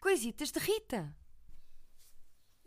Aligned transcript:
Coisitas 0.00 0.52
de 0.52 0.60
Rita. 0.60 1.14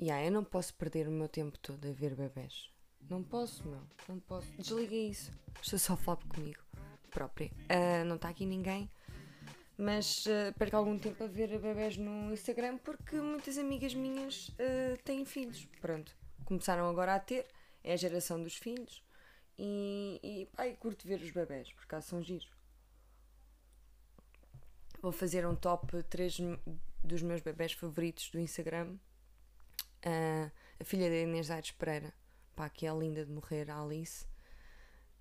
Yeah, 0.02 0.26
eu 0.26 0.32
não 0.32 0.44
posso 0.44 0.74
perder 0.74 1.08
o 1.08 1.12
meu 1.12 1.30
tempo 1.30 1.58
todo 1.60 1.88
a 1.88 1.92
ver 1.92 2.14
bebés. 2.16 2.70
Não 3.10 3.24
posso, 3.24 3.66
meu. 3.68 3.82
Não 4.10 4.20
posso. 4.20 4.52
Desliga 4.58 4.96
isso. 4.96 5.32
Estou 5.62 5.80
só 5.80 5.94
a 5.94 5.98
falar 5.98 6.18
comigo 6.18 6.62
própria. 7.10 7.52
Uh, 7.70 8.04
não 8.06 8.16
está 8.16 8.30
aqui 8.30 8.46
ninguém. 8.46 8.90
Mas 9.84 10.26
uh, 10.28 10.58
perco 10.58 10.78
algum 10.78 10.98
tempo 10.98 11.26
a 11.26 11.28
ver 11.28 11.60
bebés 11.60 11.98
no 11.98 12.32
Instagram 12.32 12.78
porque 12.78 13.18
muitas 13.18 13.58
amigas 13.58 13.94
minhas 13.94 14.48
uh, 14.48 14.98
têm 15.04 15.26
filhos. 15.26 15.68
Pronto. 15.82 16.16
Começaram 16.46 16.88
agora 16.88 17.16
a 17.16 17.20
ter. 17.20 17.46
É 17.84 17.92
a 17.92 17.98
geração 17.98 18.42
dos 18.42 18.56
filhos. 18.56 19.04
E, 19.60 20.22
e 20.24 20.50
ai, 20.58 20.78
curto 20.80 21.06
ver 21.06 21.20
os 21.22 21.32
bebés, 21.32 21.74
porque 21.74 22.02
são 22.02 22.24
giros. 22.24 22.50
Vou 25.02 25.12
fazer 25.12 25.46
um 25.46 25.54
top 25.54 26.02
3 26.04 26.38
dos 27.04 27.22
meus 27.22 27.42
bebés 27.42 27.74
favoritos 27.74 28.30
do 28.30 28.40
Instagram. 28.40 28.96
Uh, 30.06 30.50
a 30.80 30.84
filha 30.86 31.10
da 31.10 31.18
Inês 31.18 31.52
Aires 31.52 31.72
Pereira, 31.72 32.14
pá, 32.56 32.70
que 32.70 32.88
é 32.88 32.94
linda 32.94 33.26
de 33.26 33.32
morrer, 33.34 33.70
a 33.70 33.82
Alice. 33.82 34.26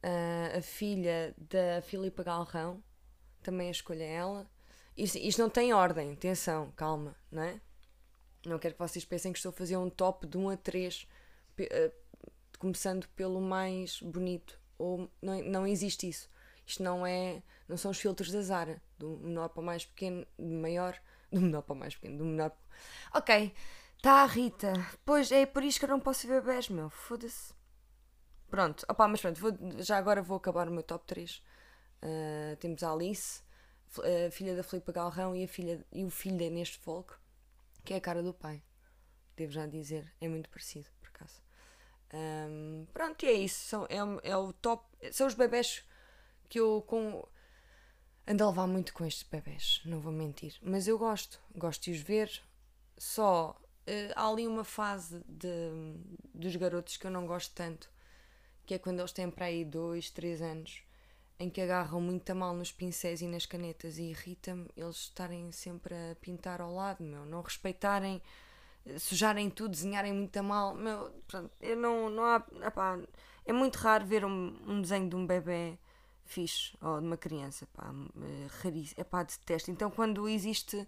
Uh, 0.05 0.59
a 0.59 0.63
filha 0.63 1.35
da 1.37 1.83
Filipa 1.83 2.23
Galrão, 2.23 2.81
também 3.43 3.69
a 3.69 3.73
escolha 3.73 4.05
ela. 4.05 4.51
Isto, 4.97 5.19
isto 5.19 5.41
não 5.41 5.49
tem 5.49 5.73
ordem, 5.73 6.13
atenção, 6.13 6.73
calma, 6.77 7.17
não 7.31 7.43
é? 7.43 7.61
Não 8.45 8.59
quero 8.59 8.75
que 8.75 8.81
vocês 8.81 9.05
pensem 9.05 9.33
que 9.33 9.39
estou 9.39 9.51
a 9.51 9.53
fazer 9.53 9.77
um 9.77 9.89
top 9.89 10.27
de 10.27 10.37
1 10.37 10.51
a 10.51 10.57
3, 10.57 11.07
uh, 11.61 11.93
começando 12.59 13.09
pelo 13.11 13.41
mais 13.41 14.01
bonito. 14.01 14.61
Ou 14.79 15.11
não, 15.21 15.43
não 15.45 15.67
existe 15.67 16.09
isso. 16.09 16.29
Isto 16.67 16.83
não 16.83 17.07
é. 17.07 17.43
Não 17.69 17.77
são 17.77 17.91
os 17.91 17.99
filtros 17.99 18.31
da 18.31 18.43
Zara, 18.43 18.83
do 18.99 19.17
menor 19.19 19.49
para 19.49 19.63
o 19.63 19.65
mais 19.65 19.85
pequeno, 19.85 20.27
do 20.39 20.55
maior, 20.55 21.01
do 21.31 21.41
menor 21.41 21.63
para 21.63 21.75
o 21.75 21.79
mais 21.79 21.95
pequeno, 21.95 22.19
do 22.19 22.25
menor. 22.25 22.53
Ok, 23.15 23.55
tá, 24.03 24.27
Rita. 24.27 24.73
Pois 25.05 25.31
é 25.31 25.47
por 25.47 25.63
isso 25.63 25.79
que 25.79 25.85
eu 25.85 25.91
não 25.91 26.01
posso 26.01 26.27
ver 26.27 26.43
bebés, 26.43 26.69
meu. 26.69 26.91
Foda-se. 26.91 27.55
Pronto, 28.51 28.85
opá, 28.89 29.09
mas 29.09 29.21
pronto, 29.21 29.41
vou, 29.41 29.53
já 29.79 29.97
agora 29.97 30.21
vou 30.21 30.37
acabar 30.37 30.69
o 30.69 30.73
meu 30.73 30.83
top 30.83 31.07
3. 31.07 31.43
Ah, 32.03 32.57
temos 32.59 32.83
a 32.83 32.93
Alice, 32.93 33.43
a 33.99 34.31
filha 34.31 34.57
da 34.57 34.63
Filipa 34.63 34.93
Galrão 34.93 35.37
e, 35.37 35.45
a 35.45 35.49
filha, 35.49 35.85
e 35.93 36.05
o 36.05 36.11
filho 36.11 36.37
da 36.37 36.45
Inês 36.45 36.69
de 36.69 36.79
Folk, 36.79 37.15
que 37.85 37.95
é 37.95 37.97
a 37.97 38.01
cara 38.01 38.23
do 38.23 38.35
pai. 38.35 38.63
Devo 39.37 39.53
já 39.53 39.67
dizer, 39.67 40.13
é 40.21 40.29
muito 40.29 40.51
parecido, 40.51 40.89
por 41.01 41.09
acaso. 41.09 41.41
Um, 42.13 42.87
pronto, 42.93 43.25
e 43.25 43.29
é 43.29 43.33
isso. 43.33 43.61
São, 43.67 43.87
é, 43.87 44.31
é 44.31 44.37
o 44.37 44.53
top. 44.53 44.85
São 45.11 45.27
os 45.27 45.35
bebés 45.35 45.85
que 46.49 46.61
eu 46.61 46.83
com. 46.87 47.27
Ando 48.27 48.45
a 48.45 48.49
levar 48.49 48.67
muito 48.69 48.93
com 48.95 49.05
estes 49.05 49.25
bebés, 49.25 49.81
não 49.85 50.01
vou 50.01 50.13
mentir. 50.13 50.57
Mas 50.63 50.87
eu 50.87 50.97
gosto, 50.97 51.41
gosto 51.55 51.85
de 51.85 51.93
os 51.93 52.01
ver. 52.01 52.43
Só 52.97 53.59
uh, 53.89 54.13
há 54.15 54.29
ali 54.29 54.47
uma 54.47 54.63
fase 54.63 55.25
de, 55.27 55.49
dos 56.33 56.55
garotos 56.55 56.97
que 56.97 57.07
eu 57.07 57.11
não 57.11 57.27
gosto 57.27 57.53
tanto, 57.53 57.91
que 58.65 58.75
é 58.75 58.79
quando 58.79 59.01
eles 59.01 59.13
têm 59.13 59.29
para 59.29 59.47
aí 59.47 59.65
2, 59.65 60.11
3 60.11 60.41
anos, 60.41 60.85
em 61.43 61.51
que 61.51 61.61
agarram 61.61 62.01
muito 62.01 62.31
a 62.31 62.35
mal 62.35 62.55
nos 62.55 62.71
pincéis 62.71 63.21
e 63.21 63.27
nas 63.27 63.45
canetas 63.45 63.99
e 63.99 64.05
irrita-me 64.05 64.69
eles 64.77 64.97
estarem 64.97 65.51
sempre 65.51 65.93
a 65.93 66.15
pintar 66.21 66.61
ao 66.61 66.73
lado, 66.73 67.03
meu, 67.03 67.27
não 67.27 67.43
respeitarem, 67.43 68.23
eh, 68.87 68.97
sujarem 68.99 69.51
tudo, 69.51 69.73
desenharem 69.73 70.13
muito 70.13 70.37
a 70.37 70.43
mal, 70.43 70.73
meu, 70.75 71.11
pronto, 71.27 71.51
eu 71.61 71.77
não, 71.77 72.09
não 72.09 72.25
há, 72.25 72.47
epá, 72.65 72.97
é 73.45 73.53
muito 73.53 73.77
raro 73.77 74.07
ver 74.07 74.25
um, 74.25 74.57
um 74.69 74.81
desenho 74.81 75.09
de 75.09 75.17
um 75.17 75.27
bebê 75.27 75.77
fixe, 76.25 76.77
ou 76.81 77.01
de 77.01 77.07
uma 77.07 77.17
criança, 77.17 77.67
pá, 77.75 77.93
eh, 78.23 78.47
raríssimo, 78.63 79.01
é 79.01 79.05
pá, 79.05 79.25
detesto. 79.25 79.69
Então 79.71 79.91
quando 79.91 80.29
existe, 80.29 80.87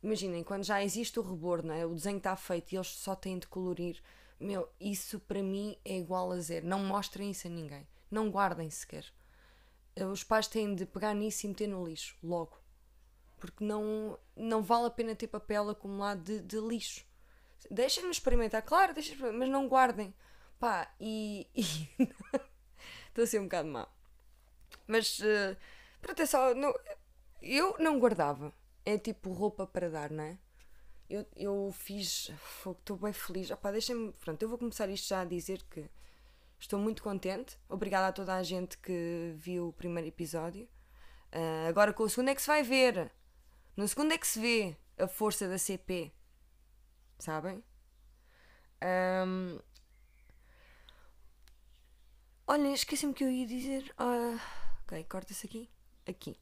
imaginem, 0.00 0.44
quando 0.44 0.62
já 0.62 0.82
existe 0.82 1.18
o 1.18 1.22
rebordo, 1.22 1.72
é? 1.72 1.84
o 1.84 1.94
desenho 1.94 2.18
está 2.18 2.36
feito 2.36 2.72
e 2.72 2.76
eles 2.76 2.86
só 2.86 3.16
têm 3.16 3.36
de 3.36 3.48
colorir, 3.48 4.00
meu, 4.38 4.68
isso 4.80 5.18
para 5.18 5.42
mim 5.42 5.76
é 5.84 5.98
igual 5.98 6.30
a 6.30 6.38
zero. 6.38 6.66
Não 6.66 6.78
mostrem 6.78 7.32
isso 7.32 7.48
a 7.48 7.50
ninguém, 7.50 7.86
não 8.08 8.30
guardem 8.30 8.70
sequer. 8.70 9.04
Eh, 9.96 10.04
os 10.04 10.24
pais 10.24 10.46
têm 10.46 10.74
de 10.74 10.86
pegar 10.86 11.14
nisso 11.14 11.46
e 11.46 11.48
meter 11.48 11.68
no 11.68 11.84
lixo, 11.84 12.16
logo. 12.22 12.58
Porque 13.38 13.64
não, 13.64 14.18
não 14.36 14.62
vale 14.62 14.86
a 14.86 14.90
pena 14.90 15.14
ter 15.14 15.26
papel 15.26 15.70
acumulado 15.70 16.22
de, 16.22 16.40
de 16.40 16.60
lixo. 16.60 17.04
Deixem-nos 17.70 18.16
experimentar, 18.16 18.62
claro, 18.62 18.94
deixem 18.94 19.16
mas 19.32 19.48
não 19.48 19.68
guardem. 19.68 20.14
Pá, 20.58 20.92
e. 21.00 21.48
Estou 23.08 23.24
a 23.24 23.26
ser 23.26 23.40
um 23.40 23.44
bocado 23.44 23.68
má. 23.68 23.88
Mas, 24.86 25.18
uh, 25.20 25.56
pronto, 26.00 26.22
é 26.22 26.26
só. 26.26 26.54
Não, 26.54 26.72
eu 27.40 27.76
não 27.78 27.98
guardava. 27.98 28.52
É 28.84 28.98
tipo 28.98 29.32
roupa 29.32 29.66
para 29.66 29.90
dar, 29.90 30.10
não 30.10 30.24
é? 30.24 30.38
Eu, 31.08 31.26
eu 31.36 31.72
fiz. 31.72 32.30
Estou 32.66 32.96
bem 32.96 33.12
feliz. 33.12 33.50
Opá, 33.50 33.70
deixem-me. 33.70 34.12
Pronto, 34.14 34.42
eu 34.42 34.48
vou 34.48 34.58
começar 34.58 34.88
isto 34.88 35.08
já 35.08 35.20
a 35.20 35.24
dizer 35.24 35.62
que 35.70 35.88
estou 36.62 36.78
muito 36.78 37.02
contente. 37.02 37.58
Obrigada 37.68 38.08
a 38.08 38.12
toda 38.12 38.34
a 38.34 38.42
gente 38.42 38.78
que 38.78 39.34
viu 39.36 39.68
o 39.68 39.72
primeiro 39.72 40.08
episódio. 40.08 40.68
Uh, 41.34 41.68
agora 41.68 41.92
com 41.92 42.04
o 42.04 42.08
segundo 42.08 42.28
é 42.28 42.34
que 42.34 42.40
se 42.40 42.46
vai 42.46 42.62
ver. 42.62 43.10
No 43.76 43.86
segundo 43.88 44.12
é 44.12 44.18
que 44.18 44.26
se 44.26 44.40
vê 44.40 44.76
a 44.96 45.08
força 45.08 45.48
da 45.48 45.58
CP. 45.58 46.12
Sabem? 47.18 47.62
Um... 49.26 49.58
Olha, 52.46 52.68
esqueci-me 52.68 53.12
que 53.12 53.24
eu 53.24 53.30
ia 53.30 53.46
dizer. 53.46 53.92
Uh... 53.98 54.38
Ok, 54.84 55.02
corta-se 55.04 55.46
aqui. 55.46 55.68
Aqui. 56.06 56.38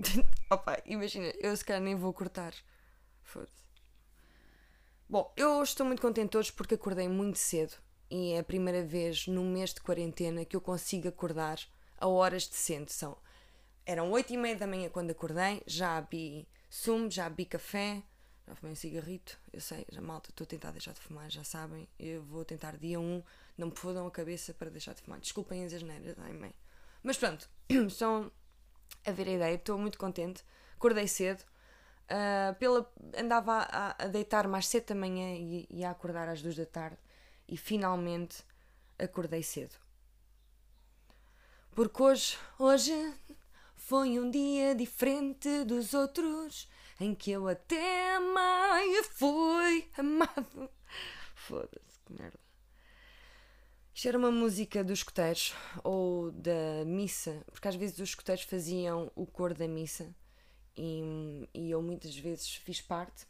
Opa, 0.50 0.82
imagina, 0.84 1.26
eu 1.38 1.56
se 1.56 1.64
calhar 1.64 1.82
nem 1.82 1.94
vou 1.94 2.12
cortar. 2.12 2.54
Foda-se. 3.22 3.70
Bom, 5.08 5.32
eu 5.36 5.62
estou 5.62 5.86
muito 5.86 6.02
contente 6.02 6.36
hoje 6.36 6.52
porque 6.52 6.74
acordei 6.74 7.08
muito 7.08 7.38
cedo 7.38 7.76
e 8.10 8.32
é 8.32 8.40
a 8.40 8.44
primeira 8.44 8.82
vez 8.82 9.26
no 9.28 9.44
mês 9.44 9.72
de 9.72 9.80
quarentena 9.80 10.44
que 10.44 10.56
eu 10.56 10.60
consigo 10.60 11.08
acordar 11.08 11.60
a 11.96 12.08
horas 12.08 12.48
decentes. 12.48 12.96
São, 12.96 13.16
eram 13.86 14.10
8 14.10 14.32
e 14.32 14.36
meia 14.36 14.56
da 14.56 14.66
manhã 14.66 14.88
quando 14.88 15.10
acordei, 15.10 15.62
já 15.66 16.00
bebi 16.00 16.48
sumo, 16.68 17.08
já 17.10 17.28
bebi 17.28 17.44
café, 17.44 18.02
já 18.46 18.54
fumei 18.56 18.72
um 18.72 18.76
cigarrito. 18.76 19.38
Eu 19.52 19.60
sei, 19.60 19.86
já 19.90 20.00
malta, 20.00 20.30
estou 20.30 20.44
a 20.44 20.48
tentar 20.48 20.72
deixar 20.72 20.92
de 20.92 21.00
fumar, 21.00 21.30
já 21.30 21.44
sabem. 21.44 21.88
Eu 21.98 22.22
vou 22.24 22.44
tentar 22.44 22.76
dia 22.76 22.98
1, 22.98 23.22
não 23.56 23.68
me 23.68 23.76
fodam 23.76 24.06
a 24.06 24.10
cabeça 24.10 24.52
para 24.52 24.70
deixar 24.70 24.94
de 24.94 25.02
fumar. 25.02 25.20
Desculpem 25.20 25.64
as 25.64 25.72
asneiras, 25.72 26.18
ai 26.18 26.32
mãe. 26.32 26.52
Mas 27.04 27.16
pronto, 27.16 27.48
estão 27.68 28.30
a 29.06 29.12
ver 29.12 29.28
a 29.28 29.32
ideia, 29.32 29.54
estou 29.54 29.78
muito 29.78 29.96
contente. 29.96 30.44
Acordei 30.74 31.06
cedo, 31.06 31.42
uh, 32.10 32.54
pela, 32.58 32.92
andava 33.16 33.68
a, 33.70 34.04
a 34.04 34.08
deitar 34.08 34.48
mais 34.48 34.66
cedo 34.66 34.86
da 34.86 34.94
manhã 34.96 35.36
e, 35.36 35.66
e 35.70 35.84
a 35.84 35.90
acordar 35.90 36.28
às 36.28 36.42
duas 36.42 36.56
da 36.56 36.66
tarde 36.66 36.98
e 37.50 37.56
finalmente 37.56 38.44
acordei 38.96 39.42
cedo. 39.42 39.74
Porque 41.72 42.02
hoje, 42.02 42.38
hoje 42.58 43.14
foi 43.74 44.18
um 44.20 44.30
dia 44.30 44.74
diferente 44.74 45.64
dos 45.64 45.92
outros 45.92 46.68
em 47.00 47.14
que 47.14 47.32
eu 47.32 47.48
até 47.48 48.18
mais 48.20 49.06
fui 49.08 49.90
amado. 49.98 50.70
Foda-se, 51.34 51.98
que 52.06 52.12
merda. 52.12 52.38
Isto 53.92 54.08
era 54.08 54.18
uma 54.18 54.30
música 54.30 54.84
dos 54.84 55.00
escuteiros 55.00 55.52
ou 55.82 56.30
da 56.30 56.84
missa, 56.86 57.44
porque 57.50 57.68
às 57.68 57.74
vezes 57.74 57.98
os 57.98 58.10
escuteiros 58.10 58.44
faziam 58.44 59.10
o 59.16 59.26
cor 59.26 59.52
da 59.52 59.66
missa 59.66 60.14
e, 60.76 61.48
e 61.52 61.70
eu 61.70 61.82
muitas 61.82 62.16
vezes 62.16 62.54
fiz 62.54 62.80
parte. 62.80 63.26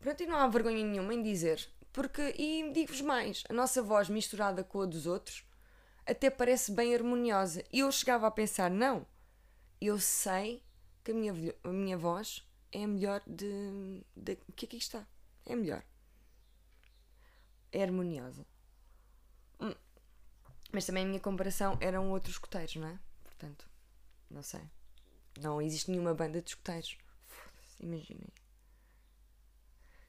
Pronto, 0.00 0.22
e 0.22 0.26
não 0.26 0.36
há 0.36 0.46
vergonha 0.48 0.84
nenhuma 0.84 1.14
em 1.14 1.22
dizer, 1.22 1.68
porque, 1.92 2.34
e 2.38 2.72
digo-vos 2.72 3.00
mais, 3.00 3.44
a 3.48 3.52
nossa 3.52 3.82
voz 3.82 4.08
misturada 4.08 4.62
com 4.62 4.82
a 4.82 4.86
dos 4.86 5.06
outros 5.06 5.44
até 6.06 6.30
parece 6.30 6.72
bem 6.72 6.94
harmoniosa. 6.94 7.62
E 7.72 7.80
eu 7.80 7.92
chegava 7.92 8.26
a 8.26 8.30
pensar, 8.30 8.70
não, 8.70 9.06
eu 9.80 9.98
sei 9.98 10.64
que 11.04 11.10
a 11.10 11.14
minha, 11.14 11.34
a 11.62 11.68
minha 11.68 11.98
voz 11.98 12.46
é 12.72 12.84
a 12.84 12.88
melhor 12.88 13.22
de, 13.26 14.02
de. 14.16 14.36
Que 14.56 14.66
que 14.66 14.76
está? 14.76 15.06
É 15.44 15.54
melhor. 15.54 15.82
É 17.70 17.82
harmoniosa. 17.82 18.46
Mas 20.72 20.84
também 20.84 21.04
a 21.04 21.06
minha 21.06 21.20
comparação 21.20 21.78
eram 21.80 22.10
outros 22.10 22.34
escuteiros, 22.34 22.76
não 22.76 22.88
é? 22.88 22.98
Portanto, 23.24 23.68
não 24.30 24.42
sei. 24.42 24.62
Não 25.40 25.62
existe 25.62 25.90
nenhuma 25.90 26.14
banda 26.14 26.42
de 26.42 26.50
escuteiros. 26.50 26.98
Imaginem. 27.80 28.28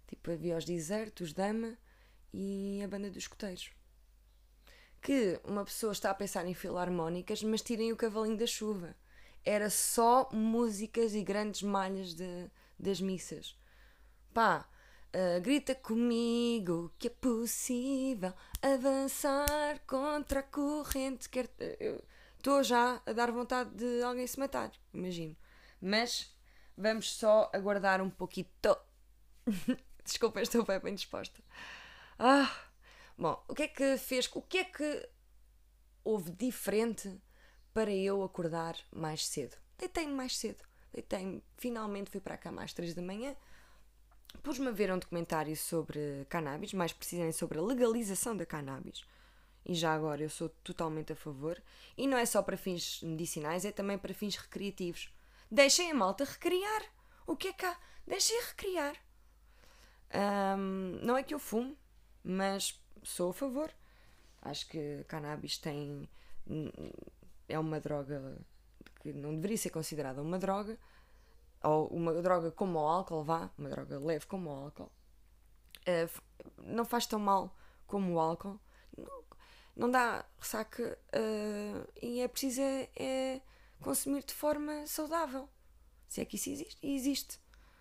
Tipo, 0.09 0.31
havia 0.31 0.57
os 0.57 0.65
desertos, 0.65 1.33
Dama 1.33 1.77
e 2.33 2.81
a 2.83 2.87
banda 2.87 3.09
dos 3.09 3.19
escuteiros. 3.19 3.69
Que 4.99 5.39
uma 5.43 5.63
pessoa 5.63 5.91
está 5.91 6.09
a 6.09 6.15
pensar 6.15 6.47
em 6.47 6.53
filarmónicas, 6.55 7.43
mas 7.43 7.61
tirem 7.61 7.91
o 7.91 7.95
cavalinho 7.95 8.35
da 8.35 8.47
chuva. 8.47 8.95
Era 9.45 9.69
só 9.69 10.27
músicas 10.33 11.13
e 11.13 11.23
grandes 11.23 11.61
malhas 11.61 12.15
de, 12.15 12.49
das 12.77 12.99
missas. 12.99 13.55
Pá, 14.33 14.67
uh, 15.13 15.41
grita 15.41 15.75
comigo 15.75 16.91
que 16.97 17.07
é 17.07 17.11
possível 17.11 18.33
avançar 18.63 19.79
contra 19.85 20.39
a 20.39 20.43
corrente. 20.43 21.29
Estou 22.35 22.63
já 22.63 22.99
a 23.05 23.13
dar 23.13 23.31
vontade 23.31 23.69
de 23.75 24.01
alguém 24.01 24.25
se 24.25 24.39
matar, 24.39 24.71
imagino. 24.91 25.37
Mas 25.79 26.35
vamos 26.75 27.13
só 27.13 27.47
aguardar 27.53 28.01
um 28.01 28.09
pouquinho. 28.09 28.47
Desculpa, 30.03 30.41
estou 30.41 30.65
bem, 30.65 30.79
bem 30.79 30.95
disposta. 30.95 31.41
Ah, 32.17 32.51
bom, 33.17 33.43
o 33.47 33.55
que 33.55 33.63
é 33.63 33.67
que 33.67 33.97
fez? 33.97 34.29
O 34.33 34.41
que 34.41 34.59
é 34.59 34.63
que 34.63 35.09
houve 36.03 36.31
diferente 36.31 37.21
para 37.73 37.91
eu 37.91 38.23
acordar 38.23 38.75
mais 38.91 39.25
cedo? 39.27 39.55
Deitei-me 39.77 40.13
mais 40.13 40.37
cedo. 40.37 40.63
Deitei-me, 40.91 41.43
finalmente 41.57 42.09
fui 42.09 42.19
para 42.19 42.35
a 42.35 42.37
cama 42.37 42.63
às 42.63 42.73
3 42.73 42.93
da 42.93 43.01
manhã. 43.01 43.35
Pus-me 44.43 44.67
a 44.67 44.71
ver 44.71 44.91
um 44.91 44.99
documentário 44.99 45.55
sobre 45.55 46.25
cannabis, 46.29 46.73
mais 46.73 46.93
precisamente 46.93 47.37
sobre 47.37 47.57
a 47.57 47.61
legalização 47.61 48.35
da 48.35 48.45
cannabis. 48.45 49.03
E 49.65 49.73
já 49.73 49.93
agora 49.93 50.21
eu 50.23 50.29
sou 50.29 50.49
totalmente 50.63 51.13
a 51.13 51.15
favor. 51.15 51.61
E 51.97 52.07
não 52.07 52.17
é 52.17 52.25
só 52.25 52.41
para 52.41 52.57
fins 52.57 53.01
medicinais, 53.01 53.65
é 53.65 53.71
também 53.71 53.97
para 53.97 54.13
fins 54.13 54.35
recreativos. 54.35 55.13
Deixem 55.51 55.91
a 55.91 55.95
malta 55.95 56.23
recriar. 56.23 56.83
O 57.25 57.35
que 57.35 57.49
é 57.49 57.53
cá? 57.53 57.79
Deixem 58.07 58.39
recriar. 58.47 58.95
Um, 60.13 60.99
não 61.03 61.17
é 61.17 61.23
que 61.23 61.33
eu 61.33 61.39
fumo, 61.39 61.77
mas 62.23 62.81
sou 63.03 63.31
a 63.31 63.33
favor. 63.33 63.71
Acho 64.41 64.67
que 64.67 65.03
cannabis 65.07 65.57
tem. 65.57 66.09
é 67.47 67.59
uma 67.59 67.79
droga 67.79 68.37
que 69.01 69.13
não 69.13 69.35
deveria 69.35 69.57
ser 69.57 69.69
considerada 69.69 70.21
uma 70.21 70.39
droga, 70.39 70.77
ou 71.63 71.87
uma 71.87 72.13
droga 72.21 72.51
como 72.51 72.79
o 72.79 72.87
álcool, 72.87 73.23
vá, 73.23 73.49
uma 73.57 73.69
droga 73.69 73.99
leve 73.99 74.25
como 74.25 74.49
o 74.49 74.53
álcool. 74.53 74.91
Uh, 75.81 76.21
não 76.57 76.85
faz 76.85 77.05
tão 77.05 77.19
mal 77.19 77.55
como 77.87 78.13
o 78.13 78.19
álcool. 78.19 78.59
Não, 78.97 79.23
não 79.75 79.91
dá 79.91 80.25
ressaca 80.37 80.97
uh, 81.13 81.87
e 82.01 82.21
é 82.21 82.27
preciso 82.27 82.61
é, 82.61 82.89
é 82.95 83.41
consumir 83.81 84.23
de 84.23 84.33
forma 84.33 84.85
saudável. 84.85 85.49
Se 86.07 86.21
é 86.21 86.25
que 86.25 86.35
isso 86.35 86.49
existe, 86.49 86.87
existe. 86.87 87.39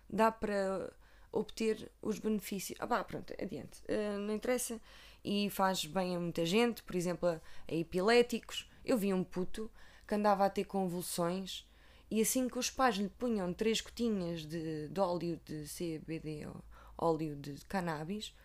Dá 0.09 0.31
para 0.31 0.91
obter 1.31 1.91
os 2.01 2.19
benefícios. 2.19 2.77
Ah, 2.81 2.87
pá, 2.87 3.03
pronto, 3.03 3.33
adiante. 3.41 3.81
Uh, 3.83 4.17
não 4.19 4.33
interessa. 4.33 4.79
E 5.23 5.49
faz 5.49 5.85
bem 5.85 6.15
a 6.15 6.19
muita 6.19 6.45
gente, 6.45 6.81
por 6.83 6.95
exemplo, 6.95 7.29
a, 7.29 7.41
a 7.67 7.75
epiléticos. 7.75 8.69
Eu 8.85 8.97
vi 8.97 9.13
um 9.13 9.23
puto 9.23 9.69
que 10.07 10.15
andava 10.15 10.45
a 10.45 10.49
ter 10.49 10.63
convulsões 10.63 11.67
e 12.09 12.21
assim 12.21 12.47
que 12.47 12.57
os 12.57 12.69
pais 12.71 12.95
lhe 12.95 13.09
punham 13.09 13.53
três 13.53 13.81
gotinhas 13.81 14.41
de, 14.41 14.87
de 14.87 14.99
óleo 14.99 15.39
de 15.45 15.65
CBD 15.65 16.47
ou 16.47 16.63
óleo 16.97 17.35
de 17.35 17.53
cannabis, 17.65 18.35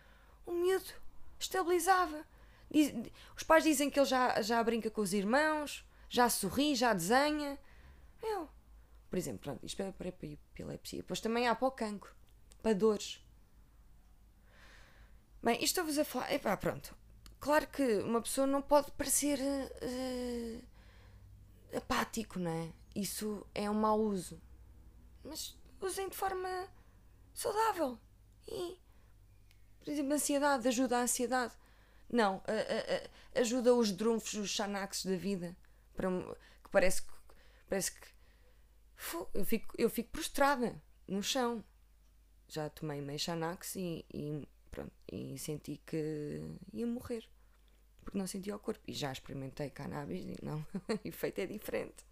o 0.45 0.51
miúdo 0.51 0.93
estabilizava. 1.39 2.23
Diz, 2.69 2.93
os 3.35 3.43
pais 3.43 3.63
dizem 3.63 3.89
que 3.89 3.99
ele 3.99 4.05
já, 4.05 4.41
já 4.41 4.63
brinca 4.63 4.89
com 4.91 5.01
os 5.01 5.13
irmãos, 5.13 5.83
já 6.07 6.29
sorri, 6.29 6.75
já 6.75 6.93
desenha. 6.93 7.57
Eu, 8.21 8.47
por 9.09 9.17
exemplo, 9.17 9.39
pronto, 9.39 9.65
isto 9.65 9.81
é 9.81 9.91
para 9.91 10.09
epilepsia. 10.09 10.99
Depois 10.99 11.19
também 11.19 11.47
há 11.47 11.55
para 11.55 11.67
o 11.67 11.71
cancro 11.71 12.13
para 12.65 12.73
dores. 12.73 13.23
Bem, 15.43 15.53
isto 15.57 15.65
estou-vos 15.65 15.99
a 15.99 16.03
falar. 16.03 16.33
Epá, 16.33 16.57
pronto. 16.57 16.97
Claro 17.39 17.67
que 17.67 17.99
uma 17.99 18.19
pessoa 18.23 18.47
não 18.47 18.59
pode 18.59 18.91
parecer 18.93 19.37
uh, 19.39 20.63
apático, 21.77 22.39
não 22.39 22.49
é? 22.49 22.73
Isso 22.95 23.45
é 23.53 23.69
um 23.69 23.75
mau 23.75 23.99
uso. 23.99 24.41
Mas 25.23 25.55
usem 25.79 26.09
de 26.09 26.15
forma 26.15 26.49
saudável. 27.35 27.99
E, 28.47 28.79
por 29.83 29.91
exemplo, 29.91 30.13
a 30.13 30.15
ansiedade 30.15 30.67
ajuda 30.67 30.97
a 30.97 31.01
ansiedade. 31.03 31.53
Não, 32.09 32.41
ajuda 33.35 33.75
os 33.75 33.91
drunfos, 33.91 34.33
os 34.33 34.49
xanaxes 34.49 35.05
da 35.05 35.15
vida. 35.15 35.55
Para, 35.95 36.09
que 36.63 36.69
parece 36.71 37.03
que. 37.03 37.13
Parece 37.69 37.91
que. 37.91 38.07
Eu 39.35 39.45
fico, 39.45 39.75
eu 39.77 39.87
fico 39.87 40.09
prostrada 40.09 40.81
no 41.07 41.21
chão 41.21 41.63
já 42.47 42.69
tomei 42.69 43.01
meio 43.01 43.19
Xanax 43.19 43.75
e, 43.75 44.05
e, 44.13 44.47
pronto, 44.71 44.91
e 45.11 45.37
senti 45.37 45.81
que 45.85 46.41
ia 46.73 46.85
morrer. 46.85 47.27
Porque 48.03 48.17
não 48.17 48.27
sentia 48.27 48.55
o 48.55 48.59
corpo. 48.59 48.81
E 48.87 48.93
já 48.93 49.11
experimentei 49.11 49.69
cannabis 49.69 50.23
e 50.23 50.37
não, 50.43 50.59
o 50.87 51.07
efeito 51.07 51.39
é 51.39 51.45
diferente. 51.45 52.05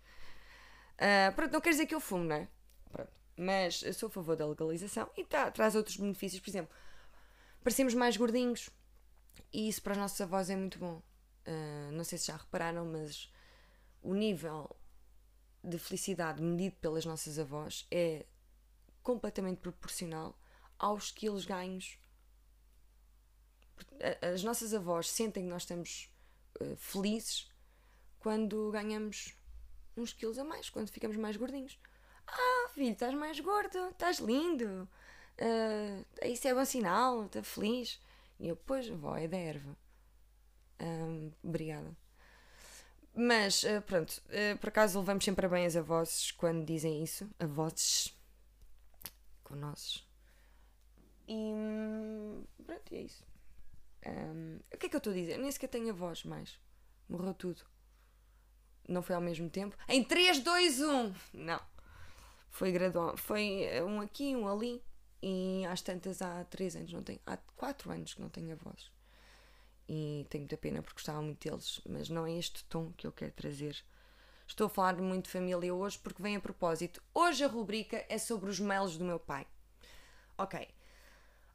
Uh, 0.96 1.34
pronto, 1.36 1.54
não 1.54 1.62
quer 1.62 1.72
dizer 1.72 1.86
que 1.86 1.96
eu 1.96 2.00
fumo, 2.00 2.24
não 2.24 2.36
é? 2.36 2.48
Pronto. 2.92 3.12
Mas 3.38 3.84
sou 3.96 4.08
a 4.08 4.12
favor 4.12 4.36
da 4.36 4.46
legalização 4.46 5.10
e 5.18 5.24
tá, 5.24 5.52
traz 5.52 5.76
outros 5.76 5.98
benefícios. 5.98 6.42
Por 6.42 6.50
exemplo, 6.50 6.76
parecemos 7.64 7.94
mais 7.94 8.18
gordinhos 8.18 8.70
e 9.52 9.68
isso 9.70 9.82
para 9.82 9.94
os 9.94 9.98
nossos 9.98 10.20
avós 10.20 10.50
é 10.50 10.56
muito 10.56 10.80
bom. 10.80 11.02
Uh, 11.48 11.92
não 11.92 12.04
sei 12.04 12.18
se 12.18 12.28
já 12.28 12.38
repararam, 12.38 12.86
mas 12.86 13.32
o 14.02 14.14
nível 14.14 14.76
de 15.64 15.78
felicidade 15.78 16.42
medido 16.42 16.76
pelas 16.78 17.06
nossas 17.06 17.40
avós 17.40 17.88
é 17.90 18.26
completamente 19.04 19.60
proporcional 19.60 20.38
aos 20.80 21.12
quilos 21.12 21.46
ganhos. 21.46 21.98
As 24.22 24.44
nossas 24.44 24.74
avós 24.74 25.10
sentem 25.10 25.44
que 25.44 25.50
nós 25.50 25.64
estamos 25.64 26.10
uh, 26.62 26.76
felizes 26.78 27.52
quando 28.20 28.72
ganhamos 28.72 29.36
uns 29.96 30.14
quilos 30.14 30.40
a 30.40 30.44
mais, 30.44 30.70
quando 30.70 30.90
ficamos 30.90 31.18
mais 31.18 31.38
gordinhos. 31.38 31.80
Ah, 32.28 32.70
filho, 32.74 32.94
estás 32.94 33.14
mais 33.14 33.40
gordo, 33.40 33.90
estás 33.90 34.18
lindo, 34.20 34.88
uh, 35.40 36.26
isso 36.26 36.48
é 36.48 36.54
bom 36.54 36.66
sinal, 36.66 37.26
estás 37.26 37.48
feliz. 37.48 38.00
E 38.40 38.48
eu, 38.48 38.56
pois, 38.56 38.88
vó, 38.88 39.16
é 39.16 39.28
da 39.28 39.38
erva. 39.38 39.78
Um, 40.80 41.32
obrigada. 41.44 41.96
Mas, 43.16 43.64
uh, 43.64 43.82
pronto, 43.86 44.22
uh, 44.30 44.58
por 44.58 44.70
acaso 44.70 45.00
levamos 45.00 45.24
sempre 45.24 45.46
a 45.46 45.50
bem 45.50 45.66
as 45.66 45.76
avós 45.76 46.32
quando 46.32 46.66
dizem 46.66 47.04
isso. 47.04 47.30
Avós 47.40 48.16
nós. 49.56 50.08
E 51.28 51.54
pronto, 52.66 52.94
é 52.94 53.02
isso. 53.02 53.24
Um, 54.06 54.60
o 54.74 54.78
que 54.78 54.88
é 54.88 54.90
que 54.90 54.96
eu 54.96 54.98
estou 54.98 55.14
a 55.14 55.16
dizer? 55.16 55.38
Nem 55.38 55.52
sequer 55.52 55.68
tenho 55.68 55.90
a 55.90 55.94
voz 55.94 56.24
mais. 56.24 56.60
Morreu 57.08 57.34
tudo. 57.34 57.64
Não 58.88 59.02
foi 59.02 59.16
ao 59.16 59.22
mesmo 59.22 59.50
tempo. 59.50 59.78
Em 59.88 60.04
3, 60.04 60.40
2, 60.40 60.82
1! 60.82 61.14
Não. 61.34 61.62
Foi 62.50 62.72
gradual. 62.72 63.16
Foi 63.16 63.66
um 63.82 64.02
aqui, 64.02 64.36
um 64.36 64.48
ali. 64.48 64.84
E 65.22 65.66
às 65.66 65.82
tantas 65.82 66.22
há 66.22 66.44
3 66.46 66.76
anos, 66.76 66.94
não 66.94 67.02
tenho. 67.02 67.20
Há 67.26 67.38
4 67.38 67.92
anos 67.92 68.14
que 68.14 68.22
não 68.22 68.30
tenho 68.30 68.52
a 68.52 68.56
voz. 68.56 68.92
E 69.88 70.26
tenho 70.30 70.44
muita 70.44 70.58
pena 70.58 70.82
porque 70.82 70.96
gostava 70.96 71.22
muito 71.22 71.48
deles. 71.48 71.80
Mas 71.88 72.10
não 72.10 72.26
é 72.26 72.34
este 72.38 72.66
tom 72.66 72.92
que 72.92 73.08
eu 73.08 73.12
quero 73.12 73.32
trazer 73.32 73.84
Estou 74.54 74.68
a 74.68 74.70
falar 74.70 74.96
muito 74.98 75.26
de 75.26 75.32
família 75.32 75.74
hoje 75.74 75.98
porque 75.98 76.22
vem 76.22 76.36
a 76.36 76.40
propósito. 76.40 77.02
Hoje 77.12 77.44
a 77.44 77.48
rubrica 77.48 78.06
é 78.08 78.20
sobre 78.20 78.52
os 78.52 78.60
mails 78.60 78.96
do 78.96 79.04
meu 79.04 79.20
pai. 79.20 79.48
Ok. 80.38 80.70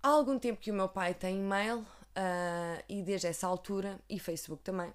Há 0.03 0.09
algum 0.09 0.37
tempo 0.37 0.61
que 0.61 0.73
o 0.73 0.75
meu 0.75 0.89
pai 0.89 1.15
tem 1.15 1.39
e-mail 1.39 1.79
uh, 1.79 2.85
e 2.89 3.01
desde 3.05 3.29
essa 3.29 3.47
altura, 3.47 4.01
e 4.09 4.19
Facebook 4.19 4.65
também, 4.65 4.93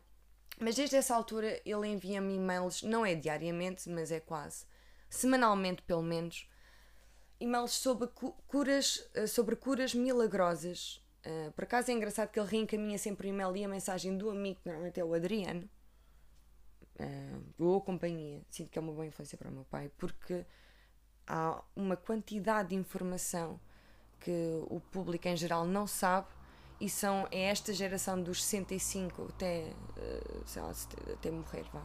mas 0.60 0.76
desde 0.76 0.98
essa 0.98 1.16
altura 1.16 1.62
ele 1.66 1.88
envia-me 1.88 2.36
e-mails, 2.36 2.84
não 2.84 3.06
é 3.06 3.16
diariamente, 3.16 3.90
mas 3.90 4.12
é 4.12 4.20
quase, 4.20 4.66
semanalmente 5.10 5.82
pelo 5.84 6.04
menos, 6.04 6.46
e-mails 7.40 7.72
sobre 7.72 8.10
curas, 8.48 8.98
uh, 9.16 9.30
sobre 9.30 9.56
curas 9.56 9.96
milagrosas. 9.96 11.02
Uh, 11.26 11.54
por 11.54 11.64
acaso 11.64 11.90
é 11.90 11.94
engraçado 11.94 12.32
que 12.32 12.38
ele 12.38 12.50
reencaminha 12.50 12.98
sempre 12.98 13.28
o 13.28 13.30
e-mail 13.30 13.56
e 13.56 13.64
a 13.64 13.68
mensagem 13.70 14.18
do 14.18 14.30
amigo, 14.30 14.60
que 14.60 14.68
normalmente 14.68 15.00
é 15.00 15.06
o 15.06 15.14
Adriano, 15.14 15.70
boa 17.58 17.82
companhia. 17.82 18.42
Sinto 18.50 18.70
que 18.70 18.78
é 18.78 18.82
uma 18.82 18.94
boa 18.94 19.06
influência 19.06 19.38
para 19.38 19.50
o 19.50 19.52
meu 19.52 19.66
pai, 19.66 19.92
porque 19.98 20.46
há 21.28 21.62
uma 21.76 21.96
quantidade 21.96 22.70
de 22.70 22.76
informação 22.76 23.60
que 24.20 24.64
o 24.70 24.80
público 24.80 25.28
em 25.28 25.36
geral 25.36 25.66
não 25.66 25.86
sabe 25.86 26.28
e 26.80 26.90
são 26.90 27.28
é 27.32 27.44
esta 27.44 27.74
geração 27.74 28.22
dos 28.22 28.44
65 28.44 29.30
até, 29.30 29.74
uh, 29.98 30.44
sei 30.46 30.62
lá, 30.62 30.72
até 31.14 31.32
morrer, 31.32 31.64
vá. 31.72 31.82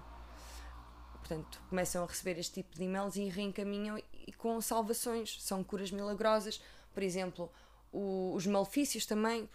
Portanto, 1.12 1.60
começam 1.68 2.02
a 2.02 2.06
receber 2.06 2.38
este 2.38 2.54
tipo 2.54 2.74
de 2.74 2.84
e-mails 2.84 3.16
e 3.16 3.28
reencaminham 3.28 3.98
e 4.26 4.32
com 4.32 4.60
salvações, 4.60 5.42
são 5.42 5.62
curas 5.62 5.90
milagrosas. 5.90 6.60
Por 6.94 7.02
exemplo, 7.02 7.52
o, 7.92 8.32
os 8.34 8.46
malefícios 8.46 9.04
também. 9.04 9.48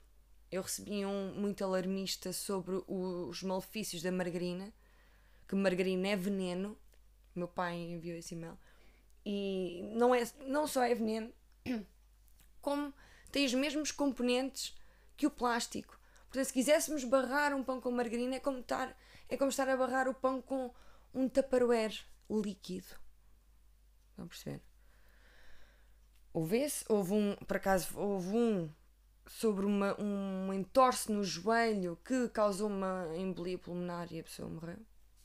Eu 0.52 0.62
recebi 0.62 1.04
um 1.04 1.34
muito 1.34 1.64
alarmista 1.64 2.32
sobre 2.32 2.84
os 2.88 3.42
malefícios 3.42 4.04
da 4.04 4.12
margarina 4.12 4.72
que 5.48 5.56
margarina 5.56 6.08
é 6.10 6.16
veneno. 6.16 6.78
Meu 7.36 7.48
pai 7.48 7.76
enviou 7.76 8.18
esse 8.18 8.36
e-mail. 8.36 8.58
E 9.26 9.82
não, 9.94 10.14
é, 10.14 10.24
não 10.46 10.68
só 10.68 10.84
é 10.84 10.94
veneno, 10.94 11.34
como 12.62 12.94
tem 13.32 13.46
os 13.46 13.54
mesmos 13.54 13.92
componentes 13.92 14.76
que 15.16 15.26
o 15.26 15.32
plástico. 15.32 15.98
Portanto, 16.26 16.46
se 16.46 16.54
quiséssemos 16.54 17.04
barrar 17.04 17.54
um 17.54 17.64
pão 17.64 17.80
com 17.80 17.92
margarina, 17.92 18.36
é 18.36 18.40
como 18.40 18.60
estar, 18.60 18.98
é 19.30 19.38
como 19.38 19.50
estar 19.50 19.70
a 19.70 19.78
barrar 19.78 20.08
o 20.08 20.14
pão 20.14 20.42
com 20.42 20.74
um 21.14 21.30
tupperware 21.30 21.96
líquido. 22.30 22.88
Estão 24.10 24.26
a 24.26 24.28
perceber? 24.28 24.62
Houve 26.34 26.58
esse, 26.58 26.86
houve 26.90 27.14
um, 27.14 27.36
por 27.36 27.58
acaso, 27.58 27.98
houve 27.98 28.36
um 28.36 28.70
sobre 29.28 29.66
uma, 29.66 30.00
um 30.02 30.52
entorce 30.52 31.12
no 31.12 31.24
joelho 31.24 31.98
que 32.04 32.28
causou 32.30 32.68
uma 32.68 33.08
embolia 33.16 33.58
pulmonar 33.58 34.12
e 34.12 34.20
a 34.20 34.24
pessoa 34.24 34.50
morreu. 34.50 34.80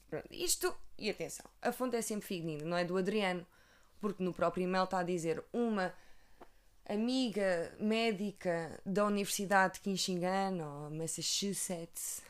Pronto, 0.09 0.27
isto, 0.31 0.75
e 0.97 1.11
atenção, 1.11 1.45
a 1.61 1.71
fonte 1.71 1.97
é 1.97 2.03
sempre 2.03 2.27
fidedigna, 2.27 2.69
não 2.69 2.77
é 2.77 2.85
do 2.85 2.97
Adriano, 2.97 3.47
porque 4.01 4.23
no 4.23 4.33
próprio 4.33 4.65
e-mail 4.65 4.85
está 4.85 5.01
a 5.01 5.03
dizer 5.03 5.45
uma 5.53 5.95
amiga 6.89 7.77
médica 7.79 8.81
da 8.87 9.05
Universidade 9.05 9.81
de 9.83 9.91
Michigan 9.91 10.65
ou 10.65 10.91
Massachusetts. 10.91 12.23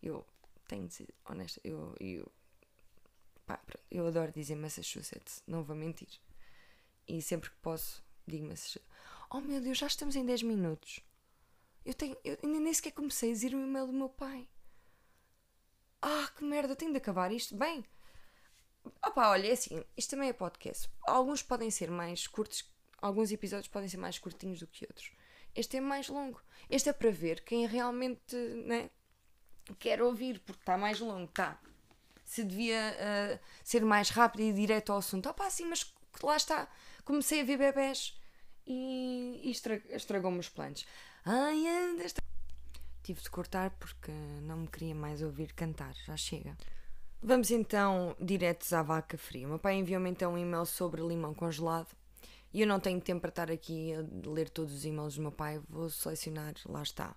Eu 0.00 0.24
tenho 0.68 0.86
de 0.86 0.94
ser 0.94 1.08
honesta, 1.28 1.60
eu, 1.64 1.96
eu, 1.98 2.30
pá, 3.44 3.60
eu 3.90 4.06
adoro 4.06 4.30
dizer 4.30 4.54
Massachusetts, 4.54 5.42
não 5.46 5.64
vou 5.64 5.74
mentir. 5.74 6.20
E 7.08 7.20
sempre 7.20 7.50
que 7.50 7.56
posso, 7.56 8.04
digo 8.26 8.46
Massachusetts. 8.46 8.88
Oh 9.30 9.40
meu 9.40 9.60
Deus, 9.60 9.78
já 9.78 9.88
estamos 9.88 10.14
em 10.14 10.24
10 10.24 10.44
minutos. 10.44 11.00
Eu 11.84 11.94
tenho. 11.94 12.16
Eu 12.24 12.38
ainda 12.42 12.60
nem 12.60 12.74
sequer 12.74 12.92
comecei 12.92 13.30
a 13.30 13.32
dizer 13.32 13.54
o 13.54 13.60
e-mail 13.60 13.86
do 13.86 13.92
meu 13.92 14.08
pai. 14.08 14.48
Ah, 16.02 16.30
que 16.36 16.44
merda, 16.44 16.76
tenho 16.76 16.92
de 16.92 16.98
acabar 16.98 17.32
isto. 17.32 17.56
Bem. 17.56 17.84
Opa, 19.04 19.30
olha, 19.30 19.48
é 19.48 19.52
assim, 19.52 19.82
isto 19.96 20.10
também 20.10 20.28
é 20.28 20.32
podcast. 20.32 20.88
Alguns 21.06 21.42
podem 21.42 21.70
ser 21.70 21.90
mais 21.90 22.26
curtos, 22.26 22.64
alguns 23.00 23.32
episódios 23.32 23.68
podem 23.68 23.88
ser 23.88 23.96
mais 23.96 24.18
curtinhos 24.18 24.60
do 24.60 24.66
que 24.66 24.84
outros. 24.84 25.10
Este 25.54 25.78
é 25.78 25.80
mais 25.80 26.08
longo. 26.08 26.40
Este 26.70 26.90
é 26.90 26.92
para 26.92 27.10
ver 27.10 27.42
quem 27.42 27.66
realmente 27.66 28.36
né, 28.36 28.90
quer 29.78 30.02
ouvir, 30.02 30.38
porque 30.40 30.60
está 30.60 30.76
mais 30.76 31.00
longo, 31.00 31.30
tá? 31.32 31.60
Se 32.24 32.44
devia 32.44 32.94
uh, 32.94 33.40
ser 33.64 33.84
mais 33.84 34.10
rápido 34.10 34.42
e 34.42 34.52
direto 34.52 34.92
ao 34.92 34.98
assunto. 34.98 35.28
Opa, 35.28 35.48
sim, 35.50 35.66
mas 35.66 35.94
lá 36.22 36.36
está. 36.36 36.68
Comecei 37.04 37.40
a 37.40 37.44
ver 37.44 37.56
bebés 37.56 38.20
e, 38.66 39.40
e 39.44 39.50
estragou-me 39.96 40.38
os 40.38 40.48
planos. 40.48 40.86
Ai, 41.24 41.66
anda, 41.66 42.04
Tive 43.06 43.22
de 43.22 43.30
cortar 43.30 43.70
porque 43.78 44.10
não 44.42 44.56
me 44.56 44.66
queria 44.66 44.92
mais 44.92 45.22
ouvir 45.22 45.52
cantar, 45.52 45.94
já 46.04 46.16
chega. 46.16 46.56
Vamos 47.22 47.52
então 47.52 48.16
diretos 48.20 48.72
à 48.72 48.82
vaca 48.82 49.16
fria. 49.16 49.46
O 49.46 49.50
meu 49.50 49.60
pai 49.60 49.76
enviou-me 49.76 50.10
então 50.10 50.34
um 50.34 50.38
e-mail 50.38 50.66
sobre 50.66 51.00
limão 51.00 51.32
congelado 51.32 51.86
e 52.52 52.62
eu 52.62 52.66
não 52.66 52.80
tenho 52.80 53.00
tempo 53.00 53.20
para 53.20 53.28
estar 53.28 53.48
aqui 53.48 53.92
a 53.94 54.28
ler 54.28 54.50
todos 54.50 54.74
os 54.74 54.84
e-mails 54.84 55.14
do 55.14 55.22
meu 55.22 55.30
pai. 55.30 55.62
Vou 55.68 55.88
selecionar, 55.88 56.54
lá 56.64 56.82
está, 56.82 57.14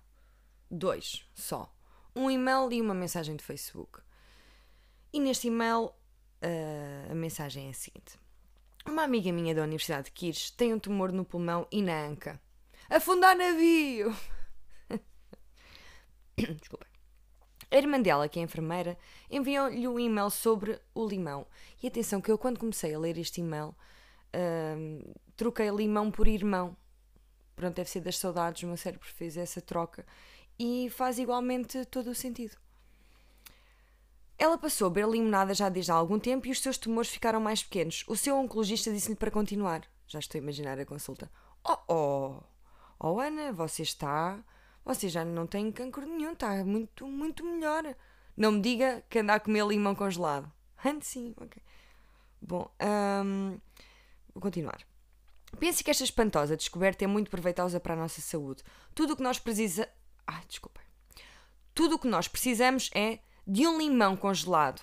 dois 0.70 1.28
só. 1.34 1.74
Um 2.14 2.30
e-mail 2.30 2.72
e 2.72 2.80
uma 2.80 2.94
mensagem 2.94 3.34
de 3.34 3.42
Facebook. 3.42 3.98
E 5.12 5.18
neste 5.18 5.48
e-mail 5.48 5.86
uh, 5.86 7.10
a 7.10 7.14
mensagem 7.16 7.66
é 7.66 7.70
a 7.70 7.74
seguinte: 7.74 8.16
uma 8.86 9.02
amiga 9.02 9.32
minha 9.32 9.56
da 9.56 9.64
Universidade 9.64 10.04
de 10.04 10.12
Quires 10.12 10.52
tem 10.52 10.72
um 10.72 10.78
tumor 10.78 11.10
no 11.10 11.24
pulmão 11.24 11.66
e 11.72 11.82
na 11.82 12.06
anca. 12.06 12.40
Afundar 12.88 13.36
navio! 13.36 14.14
Desculpa. 16.60 16.86
A 17.70 17.76
irmã 17.76 18.00
dela, 18.00 18.28
que 18.28 18.40
é 18.40 18.42
enfermeira, 18.42 18.98
enviou-lhe 19.30 19.86
um 19.86 19.98
e-mail 19.98 20.28
sobre 20.28 20.80
o 20.92 21.06
limão. 21.06 21.46
E 21.80 21.86
atenção, 21.86 22.20
que 22.20 22.30
eu, 22.30 22.36
quando 22.36 22.58
comecei 22.58 22.92
a 22.92 22.98
ler 22.98 23.16
este 23.16 23.40
e-mail, 23.40 23.68
uh, 24.34 25.20
troquei 25.36 25.70
limão 25.70 26.10
por 26.10 26.26
irmão. 26.26 26.76
Pronto, 27.54 27.76
deve 27.76 27.88
ser 27.88 28.00
das 28.00 28.18
saudades, 28.18 28.62
o 28.64 28.66
meu 28.66 28.76
cérebro 28.76 29.06
fez 29.06 29.36
essa 29.36 29.60
troca. 29.60 30.04
E 30.58 30.90
faz 30.90 31.18
igualmente 31.18 31.84
todo 31.84 32.10
o 32.10 32.14
sentido. 32.14 32.56
Ela 34.36 34.58
passou 34.58 34.86
a 34.86 34.90
beber 34.90 35.08
limonada 35.08 35.54
já 35.54 35.68
desde 35.68 35.92
há 35.92 35.94
algum 35.94 36.18
tempo 36.18 36.46
e 36.48 36.50
os 36.50 36.60
seus 36.60 36.78
tumores 36.78 37.10
ficaram 37.10 37.40
mais 37.40 37.62
pequenos. 37.62 38.04
O 38.08 38.16
seu 38.16 38.36
oncologista 38.36 38.90
disse-lhe 38.90 39.14
para 39.14 39.30
continuar. 39.30 39.82
Já 40.08 40.18
estou 40.18 40.38
a 40.38 40.42
imaginar 40.42 40.80
a 40.80 40.86
consulta. 40.86 41.30
Oh, 41.62 41.76
oh, 41.88 42.42
oh 42.98 43.20
Ana, 43.20 43.52
você 43.52 43.82
está. 43.82 44.42
Você 44.90 45.08
já 45.08 45.24
não 45.24 45.46
tem 45.46 45.70
cancro 45.70 46.04
nenhum, 46.04 46.32
está 46.32 46.64
muito, 46.64 47.06
muito 47.06 47.44
melhor. 47.44 47.94
Não 48.36 48.50
me 48.50 48.60
diga 48.60 49.04
que 49.08 49.20
anda 49.20 49.34
a 49.34 49.40
comer 49.40 49.64
limão 49.64 49.94
congelado. 49.94 50.50
Antes 50.84 51.10
sim, 51.10 51.32
ok. 51.36 51.62
Bom, 52.42 52.68
um, 53.24 53.60
vou 54.34 54.42
continuar. 54.42 54.80
Pense 55.60 55.84
que 55.84 55.92
esta 55.92 56.02
espantosa 56.02 56.56
descoberta 56.56 57.04
é 57.04 57.06
muito 57.06 57.30
proveitosa 57.30 57.78
para 57.78 57.94
a 57.94 57.96
nossa 57.96 58.20
saúde. 58.20 58.64
Tudo 58.92 59.12
o 59.12 59.16
que 59.16 59.22
nós 59.22 59.38
precisamos. 59.38 59.92
Ai, 60.26 60.42
desculpem. 60.48 60.82
Tudo 61.72 61.94
o 61.94 61.98
que 61.98 62.08
nós 62.08 62.26
precisamos 62.26 62.90
é 62.92 63.20
de 63.46 63.68
um 63.68 63.78
limão 63.78 64.16
congelado. 64.16 64.82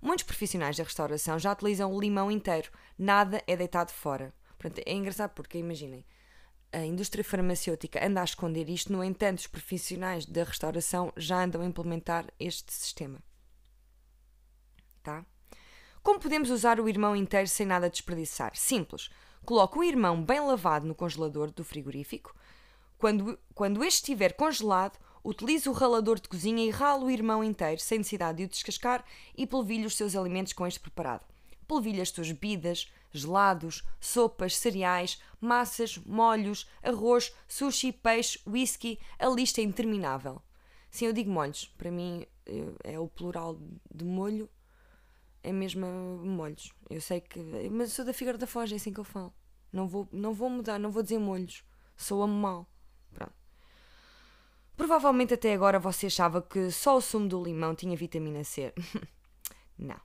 Muitos 0.00 0.24
profissionais 0.24 0.78
da 0.78 0.84
restauração 0.84 1.38
já 1.38 1.52
utilizam 1.52 1.92
o 1.92 2.00
limão 2.00 2.30
inteiro, 2.30 2.70
nada 2.98 3.42
é 3.46 3.54
deitado 3.54 3.92
fora. 3.92 4.32
Portanto, 4.58 4.82
é 4.86 4.92
engraçado 4.94 5.32
porque, 5.32 5.58
imaginem, 5.58 6.02
a 6.74 6.84
indústria 6.84 7.24
farmacêutica 7.24 8.04
anda 8.04 8.20
a 8.20 8.24
esconder 8.24 8.68
isto, 8.68 8.92
no 8.92 9.02
entanto, 9.02 9.38
os 9.38 9.46
profissionais 9.46 10.26
da 10.26 10.44
restauração 10.44 11.12
já 11.16 11.42
andam 11.42 11.62
a 11.62 11.66
implementar 11.66 12.26
este 12.38 12.72
sistema. 12.72 13.18
Tá? 15.02 15.24
Como 16.02 16.20
podemos 16.20 16.50
usar 16.50 16.80
o 16.80 16.88
irmão 16.88 17.14
inteiro 17.14 17.48
sem 17.48 17.66
nada 17.66 17.88
desperdiçar? 17.88 18.54
Simples. 18.54 19.10
Coloque 19.44 19.78
o 19.78 19.84
irmão 19.84 20.22
bem 20.22 20.40
lavado 20.40 20.86
no 20.86 20.94
congelador 20.94 21.50
do 21.50 21.64
frigorífico. 21.64 22.34
Quando, 22.98 23.38
quando 23.54 23.84
este 23.84 23.98
estiver 23.98 24.32
congelado, 24.34 24.98
Utilize 25.26 25.66
o 25.70 25.72
ralador 25.72 26.20
de 26.20 26.28
cozinha 26.28 26.62
e 26.66 26.68
rala 26.68 27.02
o 27.02 27.10
irmão 27.10 27.42
inteiro, 27.42 27.80
sem 27.80 27.96
necessidade 27.96 28.36
de 28.36 28.44
o 28.44 28.48
descascar, 28.48 29.02
e 29.34 29.46
polvilhe 29.46 29.86
os 29.86 29.96
seus 29.96 30.14
alimentos 30.14 30.52
com 30.52 30.66
este 30.66 30.78
preparado. 30.78 31.24
Polvilhe 31.66 32.02
as 32.02 32.10
suas 32.10 32.30
bebidas, 32.30 32.92
gelados, 33.14 33.82
sopas, 34.00 34.56
cereais, 34.56 35.20
massas, 35.40 35.96
molhos, 35.98 36.68
arroz, 36.82 37.34
sushi, 37.46 37.92
peixe, 37.92 38.40
whisky, 38.46 38.98
a 39.18 39.28
lista 39.28 39.60
é 39.60 39.64
interminável. 39.64 40.42
Sim, 40.90 41.06
eu 41.06 41.12
digo 41.12 41.30
molhos. 41.30 41.66
Para 41.78 41.90
mim 41.90 42.26
é 42.82 42.98
o 42.98 43.08
plural 43.08 43.58
de 43.92 44.04
molho, 44.04 44.48
é 45.42 45.52
mesmo 45.52 45.86
molhos. 45.86 46.72
Eu 46.90 47.00
sei 47.00 47.20
que. 47.20 47.40
Mas 47.70 47.90
eu 47.90 47.94
sou 47.96 48.04
da 48.04 48.12
Figueira 48.12 48.38
da 48.38 48.46
Foz, 48.46 48.70
é 48.72 48.76
assim 48.76 48.92
que 48.92 49.00
eu 49.00 49.04
falo. 49.04 49.32
Não 49.72 49.88
vou, 49.88 50.08
não 50.12 50.32
vou 50.32 50.48
mudar, 50.48 50.78
não 50.78 50.90
vou 50.90 51.02
dizer 51.02 51.18
molhos. 51.18 51.64
Sou 51.96 52.26
mal. 52.26 52.68
Pronto. 53.12 53.34
Provavelmente 54.76 55.34
até 55.34 55.52
agora 55.52 55.78
você 55.78 56.06
achava 56.06 56.42
que 56.42 56.70
só 56.70 56.96
o 56.96 57.00
sumo 57.00 57.28
do 57.28 57.42
limão 57.42 57.74
tinha 57.74 57.96
vitamina 57.96 58.44
C. 58.44 58.72
Não. 59.78 60.00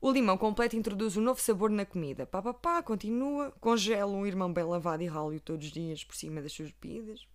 O 0.00 0.10
limão 0.10 0.38
completo 0.38 0.76
introduz 0.76 1.16
um 1.18 1.20
novo 1.20 1.40
sabor 1.40 1.68
na 1.68 1.84
comida. 1.84 2.24
Pá, 2.24 2.40
pá, 2.40 2.54
pá, 2.54 2.82
continua. 2.82 3.50
Congela 3.60 4.10
um 4.10 4.26
irmão 4.26 4.50
bem 4.50 4.64
lavado 4.64 5.02
e 5.02 5.06
ralo 5.06 5.38
todos 5.40 5.66
os 5.66 5.72
dias 5.72 6.02
por 6.02 6.16
cima 6.16 6.40
das 6.40 6.52
suas 6.52 6.70
bebidas. 6.70 7.26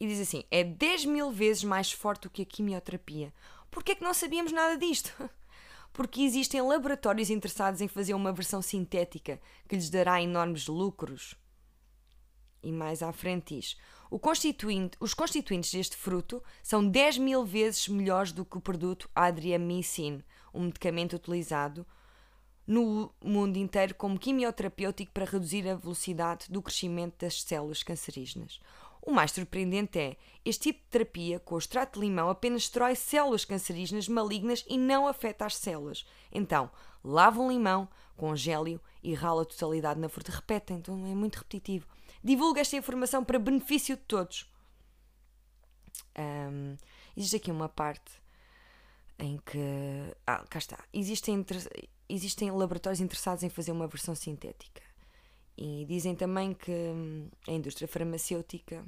E 0.00 0.06
diz 0.06 0.20
assim: 0.20 0.44
é 0.50 0.64
10 0.64 1.04
mil 1.04 1.30
vezes 1.30 1.62
mais 1.62 1.92
forte 1.92 2.22
do 2.22 2.30
que 2.30 2.42
a 2.42 2.46
quimioterapia. 2.46 3.32
Porquê 3.70 3.92
é 3.92 3.94
que 3.94 4.04
não 4.04 4.14
sabíamos 4.14 4.52
nada 4.52 4.78
disto? 4.78 5.12
Porque 5.92 6.22
existem 6.22 6.62
laboratórios 6.62 7.28
interessados 7.28 7.80
em 7.80 7.88
fazer 7.88 8.14
uma 8.14 8.32
versão 8.32 8.62
sintética 8.62 9.38
que 9.68 9.76
lhes 9.76 9.90
dará 9.90 10.22
enormes 10.22 10.66
lucros. 10.66 11.34
E 12.62 12.72
mais 12.72 13.02
à 13.02 13.12
frente 13.12 13.54
diz: 13.54 13.76
Constituinte, 14.18 14.96
os 14.98 15.12
constituintes 15.12 15.70
deste 15.72 15.96
fruto 15.96 16.42
são 16.62 16.88
10 16.88 17.18
mil 17.18 17.44
vezes 17.44 17.86
melhores 17.88 18.32
do 18.32 18.44
que 18.44 18.56
o 18.56 18.60
produto 18.60 19.10
adriamicin, 19.14 20.22
um 20.54 20.64
medicamento 20.64 21.16
utilizado 21.16 21.86
no 22.66 23.12
mundo 23.22 23.56
inteiro 23.56 23.94
como 23.94 24.18
quimioterapêutico 24.18 25.12
para 25.12 25.26
reduzir 25.26 25.68
a 25.68 25.74
velocidade 25.74 26.46
do 26.48 26.62
crescimento 26.62 27.18
das 27.18 27.42
células 27.42 27.82
cancerígenas. 27.82 28.60
O 29.02 29.12
mais 29.12 29.32
surpreendente 29.32 29.98
é, 29.98 30.16
este 30.44 30.72
tipo 30.72 30.82
de 30.84 30.88
terapia 30.88 31.38
com 31.38 31.56
o 31.56 31.58
extrato 31.58 32.00
de 32.00 32.06
limão 32.06 32.30
apenas 32.30 32.62
destrói 32.62 32.94
células 32.94 33.44
cancerígenas 33.44 34.08
malignas 34.08 34.64
e 34.66 34.78
não 34.78 35.06
afeta 35.06 35.44
as 35.44 35.56
células. 35.56 36.06
Então, 36.32 36.70
lava 37.04 37.38
um 37.42 37.50
limão, 37.50 37.86
congele-o 38.16 38.80
e 39.02 39.12
rala 39.12 39.42
a 39.42 39.44
totalidade 39.44 40.00
na 40.00 40.08
fruta. 40.08 40.32
Repetem, 40.32 40.78
então 40.78 40.94
é 41.06 41.14
muito 41.14 41.36
repetitivo. 41.36 41.86
Divulga 42.22 42.62
esta 42.62 42.76
informação 42.76 43.22
para 43.22 43.38
benefício 43.38 43.94
de 43.94 44.02
todos. 44.04 44.50
Um, 46.18 46.74
existe 47.14 47.36
aqui 47.36 47.50
uma 47.50 47.68
parte 47.68 48.23
em 49.18 49.38
que. 49.38 49.58
Ah, 50.26 50.44
cá 50.48 50.58
está. 50.58 50.78
Existem, 50.92 51.44
existem 52.08 52.50
laboratórios 52.50 53.00
interessados 53.00 53.42
em 53.42 53.48
fazer 53.48 53.72
uma 53.72 53.86
versão 53.86 54.14
sintética. 54.14 54.82
E 55.56 55.84
dizem 55.86 56.14
também 56.14 56.52
que 56.52 56.72
hum, 56.72 57.28
a 57.46 57.52
indústria 57.52 57.86
farmacêutica 57.86 58.84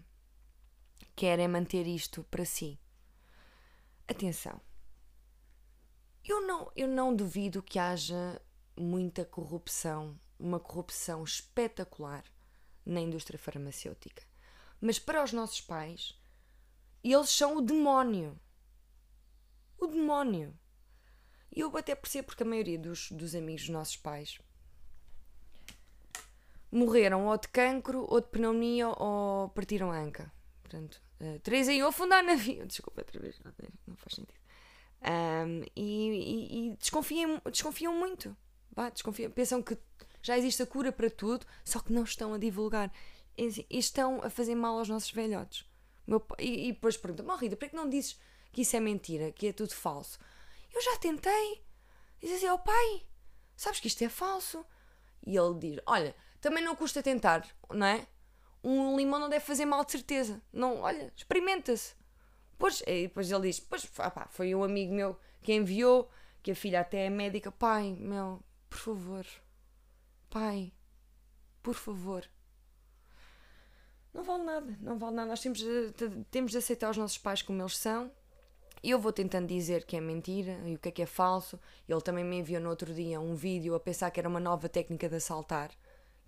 quer 1.14 1.38
é 1.38 1.46
manter 1.46 1.86
isto 1.86 2.24
para 2.24 2.44
si. 2.44 2.78
Atenção. 4.08 4.60
Eu 6.24 6.46
não, 6.46 6.70
eu 6.74 6.88
não 6.88 7.14
duvido 7.14 7.62
que 7.62 7.78
haja 7.78 8.40
muita 8.76 9.24
corrupção, 9.24 10.18
uma 10.38 10.58
corrupção 10.58 11.22
espetacular 11.22 12.24
na 12.84 13.00
indústria 13.00 13.38
farmacêutica. 13.38 14.22
Mas 14.80 14.98
para 14.98 15.22
os 15.22 15.32
nossos 15.32 15.60
pais, 15.60 16.18
eles 17.02 17.30
são 17.30 17.56
o 17.56 17.60
demónio. 17.60 18.38
O 19.78 19.86
demónio. 19.86 20.56
E 21.54 21.60
eu 21.60 21.74
até 21.76 21.94
percebo 21.94 22.26
porque 22.26 22.42
a 22.42 22.46
maioria 22.46 22.78
dos, 22.78 23.10
dos 23.10 23.34
amigos 23.34 23.62
dos 23.62 23.70
nossos 23.70 23.96
pais 23.96 24.38
morreram 26.70 27.26
ou 27.26 27.38
de 27.38 27.48
cancro, 27.48 28.06
ou 28.08 28.20
de 28.20 28.28
pneumonia, 28.28 28.88
ou 28.88 29.48
partiram 29.50 29.90
a 29.90 29.98
anca. 29.98 30.32
Portanto, 30.62 31.00
uh, 31.20 31.38
três 31.40 31.68
em 31.68 31.82
ovo 31.82 31.96
fundar 31.96 32.22
navio. 32.22 32.66
Desculpa, 32.66 33.00
outra 33.00 33.20
vez, 33.20 33.40
não, 33.86 33.96
faz 33.96 34.14
sentido. 34.14 34.38
Um, 35.02 35.62
e, 35.76 36.10
e, 36.10 36.68
e 36.68 36.76
desconfiam, 36.76 37.40
desconfiam 37.50 37.94
muito. 37.94 38.36
Desconfiam, 38.92 39.30
pensam 39.30 39.62
que 39.62 39.78
já 40.20 40.36
existe 40.36 40.62
a 40.62 40.66
cura 40.66 40.92
para 40.92 41.08
tudo, 41.08 41.46
só 41.64 41.80
que 41.80 41.92
não 41.92 42.02
estão 42.02 42.34
a 42.34 42.38
divulgar. 42.38 42.92
E, 43.38 43.66
e 43.70 43.78
estão 43.78 44.20
a 44.22 44.28
fazer 44.28 44.54
mal 44.54 44.78
aos 44.78 44.88
nossos 44.88 45.10
velhotes. 45.10 45.64
E, 46.38 46.68
e 46.68 46.72
depois 46.72 46.96
perguntam: 46.96 47.36
Rita, 47.36 47.56
por 47.56 47.68
que 47.68 47.76
não 47.76 47.88
dizes 47.88 48.18
que 48.56 48.62
isso 48.62 48.74
é 48.74 48.80
mentira, 48.80 49.30
que 49.32 49.48
é 49.48 49.52
tudo 49.52 49.74
falso? 49.74 50.18
Eu 50.72 50.80
já 50.80 50.96
tentei. 50.96 51.62
Diz 52.18 52.32
assim: 52.32 52.48
oh 52.48 52.58
pai, 52.58 53.06
sabes 53.54 53.80
que 53.80 53.86
isto 53.86 54.02
é 54.02 54.08
falso? 54.08 54.64
E 55.26 55.36
ele 55.36 55.58
diz: 55.58 55.78
olha, 55.84 56.16
também 56.40 56.64
não 56.64 56.74
custa 56.74 57.02
tentar, 57.02 57.46
não 57.70 57.86
é? 57.86 58.06
Um 58.64 58.96
limão 58.96 59.20
não 59.20 59.28
deve 59.28 59.44
fazer 59.44 59.66
mal 59.66 59.84
de 59.84 59.92
certeza. 59.92 60.42
Não, 60.50 60.80
olha, 60.80 61.12
experimenta-se. 61.14 61.94
Pois, 62.56 62.80
e 62.86 63.08
depois 63.08 63.30
ele 63.30 63.48
diz: 63.48 63.60
Pois, 63.60 63.86
foi 64.30 64.54
um 64.54 64.64
amigo 64.64 64.94
meu 64.94 65.20
que 65.42 65.52
enviou, 65.52 66.10
que 66.42 66.52
a 66.52 66.56
filha 66.56 66.80
até 66.80 67.04
é 67.04 67.10
médica. 67.10 67.52
Pai, 67.52 67.94
meu, 68.00 68.42
por 68.70 68.78
favor, 68.78 69.26
pai, 70.30 70.72
por 71.62 71.74
favor. 71.74 72.26
Não 74.14 74.24
vale 74.24 74.44
nada, 74.44 74.78
não 74.80 74.98
vale 74.98 75.16
nada. 75.16 75.28
Nós 75.28 75.42
temos 75.42 75.60
temos 76.30 76.52
de 76.52 76.56
aceitar 76.56 76.88
os 76.88 76.96
nossos 76.96 77.18
pais 77.18 77.42
como 77.42 77.60
eles 77.60 77.76
são. 77.76 78.10
Eu 78.82 78.98
vou 78.98 79.12
tentando 79.12 79.48
dizer 79.48 79.84
que 79.84 79.96
é 79.96 80.00
mentira 80.00 80.60
e 80.64 80.74
o 80.74 80.78
que 80.78 80.88
é 80.88 80.92
que 80.92 81.02
é 81.02 81.06
falso. 81.06 81.58
Ele 81.88 82.00
também 82.00 82.24
me 82.24 82.36
enviou 82.36 82.60
no 82.60 82.68
outro 82.68 82.92
dia 82.94 83.20
um 83.20 83.34
vídeo 83.34 83.74
a 83.74 83.80
pensar 83.80 84.10
que 84.10 84.20
era 84.20 84.28
uma 84.28 84.40
nova 84.40 84.68
técnica 84.68 85.08
de 85.08 85.16
assaltar, 85.16 85.70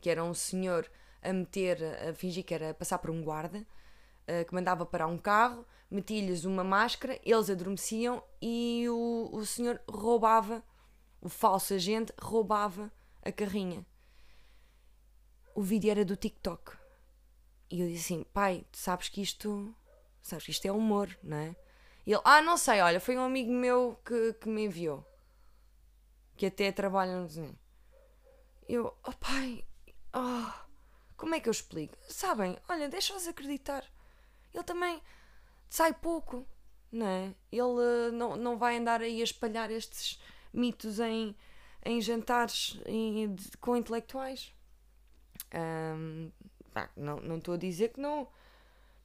que 0.01 0.11
era 0.11 0.25
um 0.25 0.35
senhor 0.35 0.91
a 1.23 1.33
meter, 1.33 1.83
a 2.09 2.15
fingir 2.15 2.45
que 2.45 2.55
era 2.55 2.75
passar 2.75 2.99
por 2.99 3.11
um 3.11 3.23
guarda, 3.23 3.59
uh, 3.59 4.45
que 4.47 4.55
mandava 4.55 4.87
parar 4.87 5.07
um 5.07 5.19
carro, 5.19 5.65
metia-lhes 5.91 6.45
uma 6.45 6.65
máscara, 6.65 7.19
eles 7.25 7.51
adormeciam 7.51 8.23
e 8.41 8.87
o, 8.89 9.31
o 9.33 9.47
senhor 9.47 9.81
roubava, 9.89 10.63
o 11.21 11.29
falso 11.29 11.75
agente 11.75 12.13
roubava 12.21 12.91
a 13.23 13.33
carrinha. 13.33 13.85
O 15.55 15.63
vídeo 15.63 15.91
era 15.91 16.05
do 16.05 16.17
TikTok. 16.17 16.77
E 17.71 17.81
eu 17.81 17.89
disse 17.89 18.15
assim: 18.15 18.25
pai, 18.33 18.65
tu 18.71 18.79
sabes 18.79 19.09
que 19.09 19.21
isto. 19.21 19.75
Sabes 20.23 20.45
que 20.45 20.51
isto 20.51 20.67
é 20.67 20.73
humor, 20.73 21.17
não 21.23 21.37
é? 21.37 21.57
Ele: 22.09 22.23
ah, 22.25 22.41
não 22.41 22.57
sei, 22.57 22.81
olha, 22.81 22.99
foi 22.99 23.19
um 23.19 23.23
amigo 23.23 23.53
meu 23.53 24.01
que, 24.03 24.33
que 24.35 24.49
me 24.49 24.65
enviou. 24.65 25.07
Que 26.39 26.47
até 26.47 26.73
trabalha 26.73 27.21
no 27.21 27.27
desenho. 27.27 27.59
Eu: 28.67 28.97
oh 29.07 29.13
pai, 29.13 29.63
oh, 30.15 30.51
como 31.19 31.35
é 31.35 31.41
que 31.41 31.51
eu 31.51 31.51
explico? 31.51 31.95
Sabem, 32.09 32.57
olha, 32.67 32.89
deixa-os 32.89 33.29
acreditar. 33.29 33.85
Ele 34.55 34.65
também 34.65 35.03
sai 35.69 35.93
pouco, 35.93 36.47
não 36.91 37.07
é? 37.07 37.35
Ele 37.53 37.63
uh, 37.63 38.13
não, 38.13 38.37
não 38.37 38.57
vai 38.57 38.79
andar 38.79 39.03
aí 39.03 39.21
a 39.21 39.25
espalhar 39.25 39.71
estes 39.71 40.19
mitos 40.51 40.99
em, 41.01 41.37
em 41.85 42.01
jantares 42.01 42.81
em, 42.87 43.35
de, 43.35 43.55
com 43.59 43.77
intelectuais. 43.77 44.55
Um, 45.55 46.31
não 46.97 47.37
estou 47.37 47.53
a 47.53 47.59
dizer 47.59 47.91
que 47.93 48.01
não, 48.01 48.29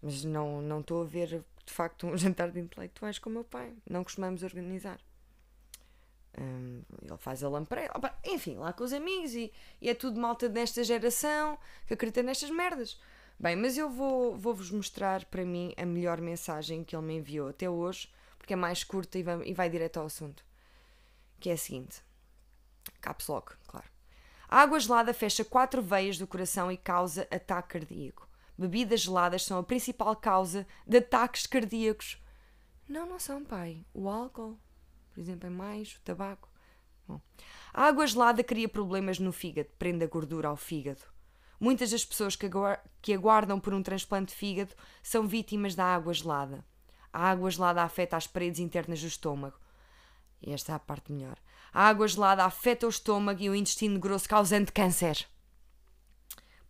mas 0.01 0.23
não 0.23 0.79
estou 0.79 1.01
a 1.01 1.05
ver 1.05 1.43
de 1.65 1.73
facto 1.73 2.07
um 2.07 2.15
jantar 2.17 2.51
de 2.51 2.59
intelectuais 2.59 3.19
com 3.19 3.29
o 3.29 3.33
meu 3.33 3.43
pai. 3.43 3.73
Não 3.89 4.03
costumamos 4.03 4.43
organizar. 4.43 4.99
Um, 6.37 6.81
ele 7.01 7.17
faz 7.17 7.43
a 7.43 7.49
lampreia, 7.49 7.91
enfim, 8.25 8.57
lá 8.57 8.73
com 8.73 8.83
os 8.83 8.91
amigos 8.91 9.35
e, 9.35 9.53
e, 9.79 9.87
é 9.87 9.93
tudo 9.93 10.19
malta 10.19 10.49
desta 10.49 10.83
geração 10.83 11.59
que 11.85 11.93
acredita 11.93 12.23
nestas 12.23 12.49
merdas. 12.49 12.99
Bem, 13.39 13.55
mas 13.55 13.77
eu 13.77 13.89
vou, 13.89 14.35
vou-vos 14.35 14.71
mostrar 14.71 15.25
para 15.25 15.45
mim 15.45 15.73
a 15.77 15.85
melhor 15.85 16.19
mensagem 16.19 16.83
que 16.83 16.95
ele 16.95 17.05
me 17.05 17.17
enviou 17.17 17.49
até 17.49 17.69
hoje, 17.69 18.11
porque 18.37 18.53
é 18.53 18.55
mais 18.55 18.83
curta 18.83 19.19
e 19.19 19.23
vai, 19.23 19.41
e 19.43 19.53
vai 19.53 19.69
direto 19.69 19.99
ao 19.99 20.07
assunto. 20.07 20.43
Que 21.39 21.49
é 21.49 21.53
a 21.53 21.57
seguinte: 21.57 22.01
Caps 22.99 23.27
Lock, 23.27 23.53
claro. 23.67 23.87
A 24.47 24.61
água 24.61 24.79
gelada 24.79 25.13
fecha 25.13 25.43
quatro 25.43 25.81
veias 25.81 26.17
do 26.17 26.27
coração 26.27 26.71
e 26.71 26.77
causa 26.77 27.27
ataque 27.31 27.79
cardíaco. 27.79 28.27
Bebidas 28.57 29.01
geladas 29.01 29.43
são 29.43 29.57
a 29.57 29.63
principal 29.63 30.15
causa 30.15 30.67
de 30.85 30.97
ataques 30.97 31.47
cardíacos. 31.47 32.21
Não, 32.87 33.07
não 33.07 33.19
são, 33.19 33.43
pai. 33.43 33.85
O 33.93 34.09
álcool, 34.09 34.59
por 35.13 35.19
exemplo, 35.19 35.47
é 35.47 35.49
mais, 35.49 35.95
o 35.95 36.01
tabaco. 36.01 36.49
Bom, 37.07 37.19
a 37.73 37.85
água 37.85 38.05
gelada 38.05 38.43
cria 38.43 38.69
problemas 38.69 39.19
no 39.19 39.31
fígado, 39.31 39.69
prende 39.77 40.03
a 40.03 40.07
gordura 40.07 40.47
ao 40.47 40.55
fígado. 40.55 41.01
Muitas 41.59 41.91
das 41.91 42.03
pessoas 42.03 42.35
que 43.01 43.13
aguardam 43.13 43.59
por 43.59 43.73
um 43.73 43.81
transplante 43.81 44.33
de 44.33 44.37
fígado 44.37 44.73
são 45.01 45.27
vítimas 45.27 45.75
da 45.75 45.85
água 45.85 46.13
gelada. 46.13 46.65
A 47.11 47.29
água 47.29 47.49
gelada 47.49 47.83
afeta 47.83 48.17
as 48.17 48.27
paredes 48.27 48.59
internas 48.59 48.99
do 49.01 49.07
estômago. 49.07 49.57
Esta 50.41 50.73
é 50.73 50.75
a 50.75 50.79
parte 50.79 51.11
melhor. 51.11 51.37
A 51.71 51.87
água 51.87 52.07
gelada 52.07 52.43
afeta 52.43 52.85
o 52.85 52.89
estômago 52.89 53.41
e 53.41 53.49
o 53.49 53.55
intestino 53.55 53.99
grosso, 53.99 54.27
causando 54.27 54.73
câncer. 54.73 55.25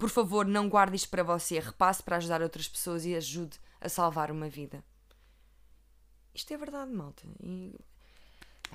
Por 0.03 0.09
favor, 0.09 0.45
não 0.45 0.67
guarde 0.67 0.97
isto 0.97 1.07
para 1.07 1.23
você. 1.23 1.59
Repasse 1.59 2.03
para 2.03 2.17
ajudar 2.17 2.41
outras 2.41 2.67
pessoas 2.67 3.05
e 3.05 3.15
ajude 3.15 3.57
a 3.79 3.87
salvar 3.87 4.31
uma 4.31 4.49
vida. 4.49 4.83
Isto 6.35 6.53
é 6.53 6.57
verdade, 6.57 6.91
malta. 6.91 7.23
E, 7.41 7.73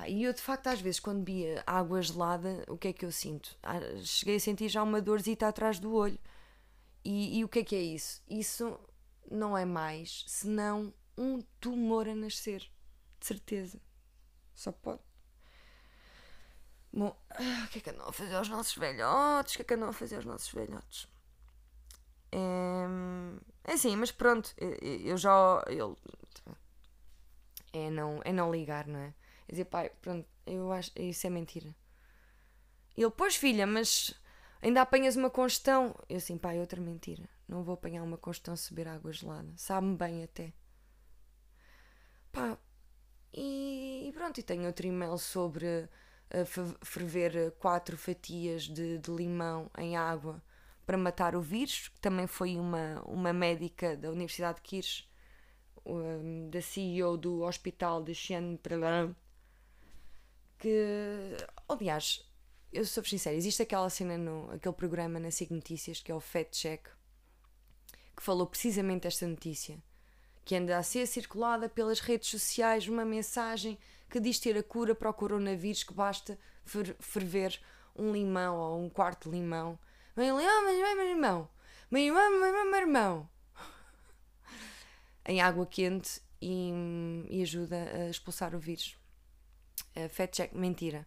e 0.06 0.22
eu, 0.22 0.32
de 0.32 0.40
facto, 0.40 0.68
às 0.68 0.80
vezes, 0.80 0.98
quando 0.98 1.18
bebia 1.18 1.62
água 1.66 2.00
gelada, 2.00 2.64
o 2.66 2.78
que 2.78 2.88
é 2.88 2.92
que 2.94 3.04
eu 3.04 3.12
sinto? 3.12 3.54
Ah, 3.62 3.78
cheguei 4.02 4.36
a 4.36 4.40
sentir 4.40 4.70
já 4.70 4.82
uma 4.82 5.02
dorzita 5.02 5.46
atrás 5.46 5.78
do 5.78 5.92
olho. 5.92 6.18
E, 7.04 7.40
e 7.40 7.44
o 7.44 7.48
que 7.50 7.58
é 7.58 7.64
que 7.64 7.76
é 7.76 7.82
isso? 7.82 8.22
Isso 8.26 8.80
não 9.30 9.54
é 9.54 9.66
mais 9.66 10.24
senão 10.26 10.94
um 11.14 11.42
tumor 11.60 12.08
a 12.08 12.14
nascer. 12.14 12.60
De 13.20 13.26
certeza. 13.26 13.78
Só 14.54 14.72
pode. 14.72 15.02
Bom, 16.90 17.14
ah, 17.28 17.64
o 17.66 17.68
que 17.68 17.80
é 17.80 17.82
que 17.82 17.90
andam 17.90 18.08
a 18.08 18.12
fazer 18.14 18.34
aos 18.34 18.48
nossos 18.48 18.74
velhotes? 18.74 19.52
O 19.52 19.56
que 19.56 19.62
é 19.62 19.64
que 19.66 19.74
andam 19.74 19.90
a 19.90 19.92
fazer 19.92 20.16
aos 20.16 20.24
nossos 20.24 20.50
velhotes? 20.50 21.06
É, 22.32 23.72
assim, 23.72 23.96
mas 23.96 24.10
pronto, 24.10 24.54
eu 24.58 25.16
já. 25.16 25.62
Eu, 25.68 25.96
é, 27.72 27.90
não, 27.90 28.20
é 28.24 28.32
não 28.32 28.50
ligar, 28.52 28.86
não 28.86 29.00
é? 29.00 29.14
É 29.46 29.52
dizer, 29.52 29.64
pai, 29.66 29.90
pronto, 30.00 30.28
eu 30.46 30.72
acho. 30.72 30.90
Isso 30.96 31.26
é 31.26 31.30
mentira. 31.30 31.74
E 32.96 33.02
ele, 33.02 33.12
pois 33.16 33.36
filha, 33.36 33.66
mas 33.66 34.14
ainda 34.60 34.82
apanhas 34.82 35.16
uma 35.16 35.30
congestão. 35.30 35.94
Eu 36.08 36.16
assim, 36.16 36.36
pai, 36.36 36.58
outra 36.58 36.80
mentira. 36.80 37.28
Não 37.46 37.62
vou 37.62 37.74
apanhar 37.74 38.02
uma 38.02 38.18
congestão 38.18 38.56
se 38.56 38.74
beber 38.74 38.90
água 38.90 39.12
gelada. 39.12 39.52
Sabe-me 39.56 39.96
bem 39.96 40.24
até. 40.24 40.52
Pá, 42.32 42.58
e, 43.32 44.10
pronto, 44.14 44.38
e 44.38 44.42
tenho 44.42 44.66
outro 44.66 44.86
e-mail 44.86 45.16
sobre 45.18 45.88
ferver 46.82 47.52
quatro 47.52 47.96
fatias 47.96 48.64
de, 48.64 48.98
de, 48.98 49.10
limão 49.10 49.70
em 49.78 49.96
água 49.96 50.42
para 50.88 50.96
matar 50.96 51.36
o 51.36 51.42
vírus, 51.42 51.88
que 51.88 52.00
também 52.00 52.26
foi 52.26 52.56
uma, 52.56 53.02
uma 53.04 53.30
médica 53.30 53.94
da 53.94 54.10
Universidade 54.10 54.56
de 54.56 54.62
Kirch, 54.62 55.06
um, 55.84 56.48
da 56.48 56.62
CEO 56.62 57.14
do 57.18 57.42
Hospital 57.42 58.02
de 58.02 58.14
Chien-Prelin, 58.14 59.14
que, 60.58 61.36
aliás, 61.68 62.26
eu 62.72 62.86
sou 62.86 63.04
sincera, 63.04 63.36
existe 63.36 63.60
aquela 63.60 63.90
cena, 63.90 64.16
no, 64.16 64.50
aquele 64.50 64.74
programa 64.74 65.20
na 65.20 65.30
SIG 65.30 65.52
Notícias, 65.52 66.00
que 66.00 66.10
é 66.10 66.14
o 66.14 66.20
Fact 66.20 66.58
Check, 66.58 66.88
que 68.16 68.22
falou 68.22 68.46
precisamente 68.46 69.06
esta 69.06 69.26
notícia, 69.26 69.76
que 70.42 70.56
anda 70.56 70.78
a 70.78 70.82
ser 70.82 71.06
circulada 71.06 71.68
pelas 71.68 72.00
redes 72.00 72.30
sociais 72.30 72.88
uma 72.88 73.04
mensagem 73.04 73.78
que 74.08 74.18
diz 74.18 74.40
ter 74.40 74.56
a 74.56 74.62
cura 74.62 74.94
para 74.94 75.10
o 75.10 75.12
coronavírus 75.12 75.82
que 75.82 75.92
basta 75.92 76.38
ferver 76.98 77.60
um 77.94 78.10
limão 78.10 78.56
ou 78.56 78.82
um 78.82 78.88
quarto 78.88 79.28
de 79.28 79.36
limão. 79.36 79.78
Vem 80.18 80.30
ali, 80.30 80.44
ah, 80.44 80.62
mas 80.64 80.76
meu 80.96 81.10
irmão, 81.10 81.48
meu 81.92 82.02
irmão, 82.02 82.70
meu 82.72 82.80
irmão, 82.80 83.30
em 85.24 85.40
água 85.40 85.64
quente 85.64 86.20
e, 86.42 86.72
e, 87.30 87.40
ajuda 87.40 87.76
a 87.76 88.10
expulsar 88.10 88.52
o 88.52 88.58
vírus. 88.58 88.98
Uh, 89.94 90.26
check, 90.26 90.52
mentira. 90.54 91.06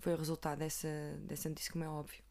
Foi 0.00 0.14
o 0.14 0.16
resultado 0.16 0.58
dessa, 0.58 0.88
dessa 1.20 1.48
notícia, 1.48 1.70
como 1.70 1.84
é 1.84 1.88
óbvio. 1.88 2.24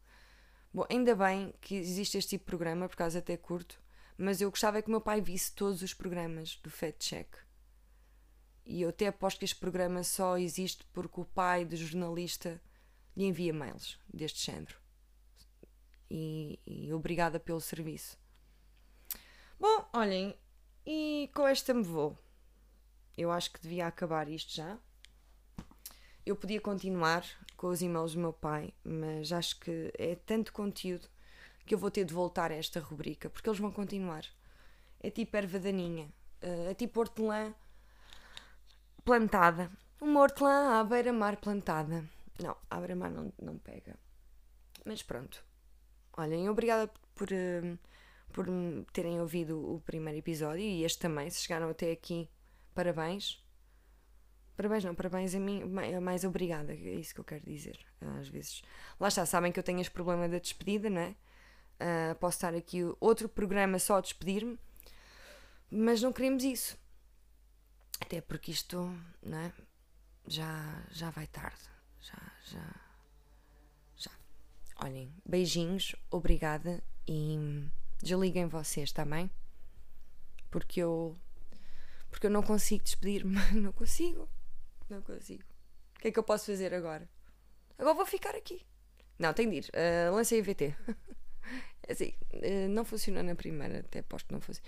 Bom, 0.74 0.84
ainda 0.90 1.16
bem 1.16 1.54
que 1.58 1.74
existe 1.74 2.18
este 2.18 2.36
tipo 2.36 2.44
de 2.44 2.50
programa, 2.50 2.86
por 2.86 2.96
causa 2.96 3.20
até 3.20 3.38
curto, 3.38 3.80
mas 4.18 4.42
eu 4.42 4.50
gostava 4.50 4.82
que 4.82 4.88
o 4.88 4.90
meu 4.90 5.00
pai 5.00 5.22
visse 5.22 5.54
todos 5.54 5.80
os 5.80 5.94
programas 5.94 6.60
do 6.62 6.68
Fat 6.68 6.96
Check 6.98 7.34
e 8.66 8.82
eu 8.82 8.90
até 8.90 9.06
aposto 9.06 9.38
que 9.38 9.46
este 9.46 9.56
programa 9.56 10.04
só 10.04 10.36
existe 10.36 10.84
porque 10.92 11.18
o 11.18 11.24
pai 11.24 11.64
do 11.64 11.74
jornalista 11.76 12.60
lhe 13.16 13.24
envia 13.24 13.54
mails 13.54 13.98
deste 14.12 14.44
género. 14.44 14.83
E, 16.16 16.60
e 16.64 16.92
obrigada 16.92 17.40
pelo 17.40 17.60
serviço. 17.60 18.16
Bom, 19.58 19.84
olhem, 19.92 20.32
e 20.86 21.28
com 21.34 21.44
esta 21.44 21.74
me 21.74 21.82
vou. 21.82 22.16
Eu 23.18 23.32
acho 23.32 23.52
que 23.52 23.60
devia 23.60 23.88
acabar 23.88 24.28
isto 24.28 24.54
já. 24.54 24.78
Eu 26.24 26.36
podia 26.36 26.60
continuar 26.60 27.24
com 27.56 27.66
os 27.66 27.82
e-mails 27.82 28.14
do 28.14 28.20
meu 28.20 28.32
pai, 28.32 28.72
mas 28.84 29.32
acho 29.32 29.58
que 29.58 29.92
é 29.98 30.14
tanto 30.14 30.52
conteúdo 30.52 31.08
que 31.66 31.74
eu 31.74 31.78
vou 31.78 31.90
ter 31.90 32.04
de 32.04 32.14
voltar 32.14 32.52
a 32.52 32.54
esta 32.54 32.78
rubrica, 32.78 33.28
porque 33.28 33.48
eles 33.48 33.58
vão 33.58 33.72
continuar. 33.72 34.24
É 35.00 35.10
tipo 35.10 35.36
erva 35.36 35.58
daninha, 35.58 36.06
uh, 36.44 36.70
é 36.70 36.74
tipo 36.74 37.00
hortelã 37.00 37.52
plantada. 39.04 39.68
Uma 40.00 40.20
hortelã 40.20 40.78
à 40.78 40.84
beira-mar 40.84 41.38
plantada. 41.38 42.08
Não, 42.40 42.56
à 42.70 42.78
beira-mar 42.78 43.10
não, 43.10 43.32
não 43.42 43.58
pega. 43.58 43.98
Mas 44.84 45.02
pronto. 45.02 45.44
Olhem, 46.16 46.48
obrigada 46.48 46.90
por, 47.14 47.28
uh, 47.28 47.78
por 48.32 48.46
terem 48.92 49.20
ouvido 49.20 49.74
o 49.74 49.80
primeiro 49.80 50.18
episódio 50.18 50.62
e 50.62 50.84
este 50.84 50.98
também. 51.00 51.28
Se 51.30 51.42
chegaram 51.42 51.68
até 51.68 51.90
aqui, 51.90 52.28
parabéns. 52.74 53.42
Parabéns, 54.56 54.84
não, 54.84 54.94
parabéns 54.94 55.34
a 55.34 55.40
mim, 55.40 55.64
mais 56.00 56.24
obrigada, 56.24 56.72
é 56.72 56.76
isso 56.76 57.12
que 57.12 57.20
eu 57.20 57.24
quero 57.24 57.44
dizer. 57.44 57.76
Às 58.20 58.28
vezes, 58.28 58.62
lá 59.00 59.08
está, 59.08 59.26
sabem 59.26 59.50
que 59.50 59.58
eu 59.58 59.64
tenho 59.64 59.80
este 59.80 59.90
problema 59.90 60.28
da 60.28 60.38
despedida, 60.38 60.88
não 60.88 61.00
é? 61.00 61.16
Uh, 61.74 62.14
posso 62.20 62.36
estar 62.36 62.54
aqui 62.54 62.82
outro 63.00 63.28
programa 63.28 63.80
só 63.80 63.96
a 63.96 64.00
despedir-me, 64.00 64.56
mas 65.68 66.00
não 66.00 66.12
queremos 66.12 66.44
isso. 66.44 66.78
Até 68.00 68.20
porque 68.20 68.52
isto, 68.52 68.96
não 69.20 69.38
é? 69.38 69.52
Já, 70.28 70.84
já 70.90 71.10
vai 71.10 71.26
tarde. 71.26 71.60
Já. 72.00 72.32
Já. 72.44 72.93
Olhem, 74.76 75.12
beijinhos, 75.24 75.94
obrigada 76.10 76.82
e 77.06 77.68
desliguem 78.02 78.46
vocês 78.46 78.92
também. 78.92 79.30
Porque 80.50 80.80
eu. 80.80 81.16
Porque 82.10 82.26
eu 82.26 82.30
não 82.30 82.42
consigo 82.42 82.84
despedir-me. 82.84 83.34
Não 83.60 83.72
consigo. 83.72 84.28
Não 84.88 85.02
consigo. 85.02 85.42
O 85.96 86.00
que 86.00 86.08
é 86.08 86.12
que 86.12 86.18
eu 86.18 86.22
posso 86.22 86.46
fazer 86.46 86.72
agora? 86.72 87.08
Agora 87.76 87.94
vou 87.94 88.06
ficar 88.06 88.36
aqui. 88.36 88.64
Não, 89.18 89.32
tenho 89.32 89.50
de 89.50 89.56
ir. 89.56 89.70
Uh, 89.70 90.14
lancei 90.14 90.40
a 90.40 90.42
VT. 90.42 90.74
É 91.86 91.92
assim, 91.92 92.14
uh, 92.32 92.68
não 92.70 92.82
funciona 92.82 93.22
na 93.22 93.34
primeira, 93.34 93.80
até 93.80 93.98
aposto 93.98 94.28
que 94.28 94.32
não 94.32 94.40
funciona. 94.40 94.64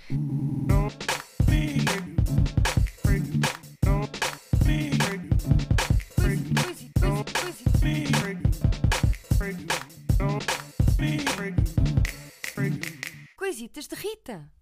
Coisitas 13.66 13.88
de 13.88 13.96
Rita. 13.96 14.55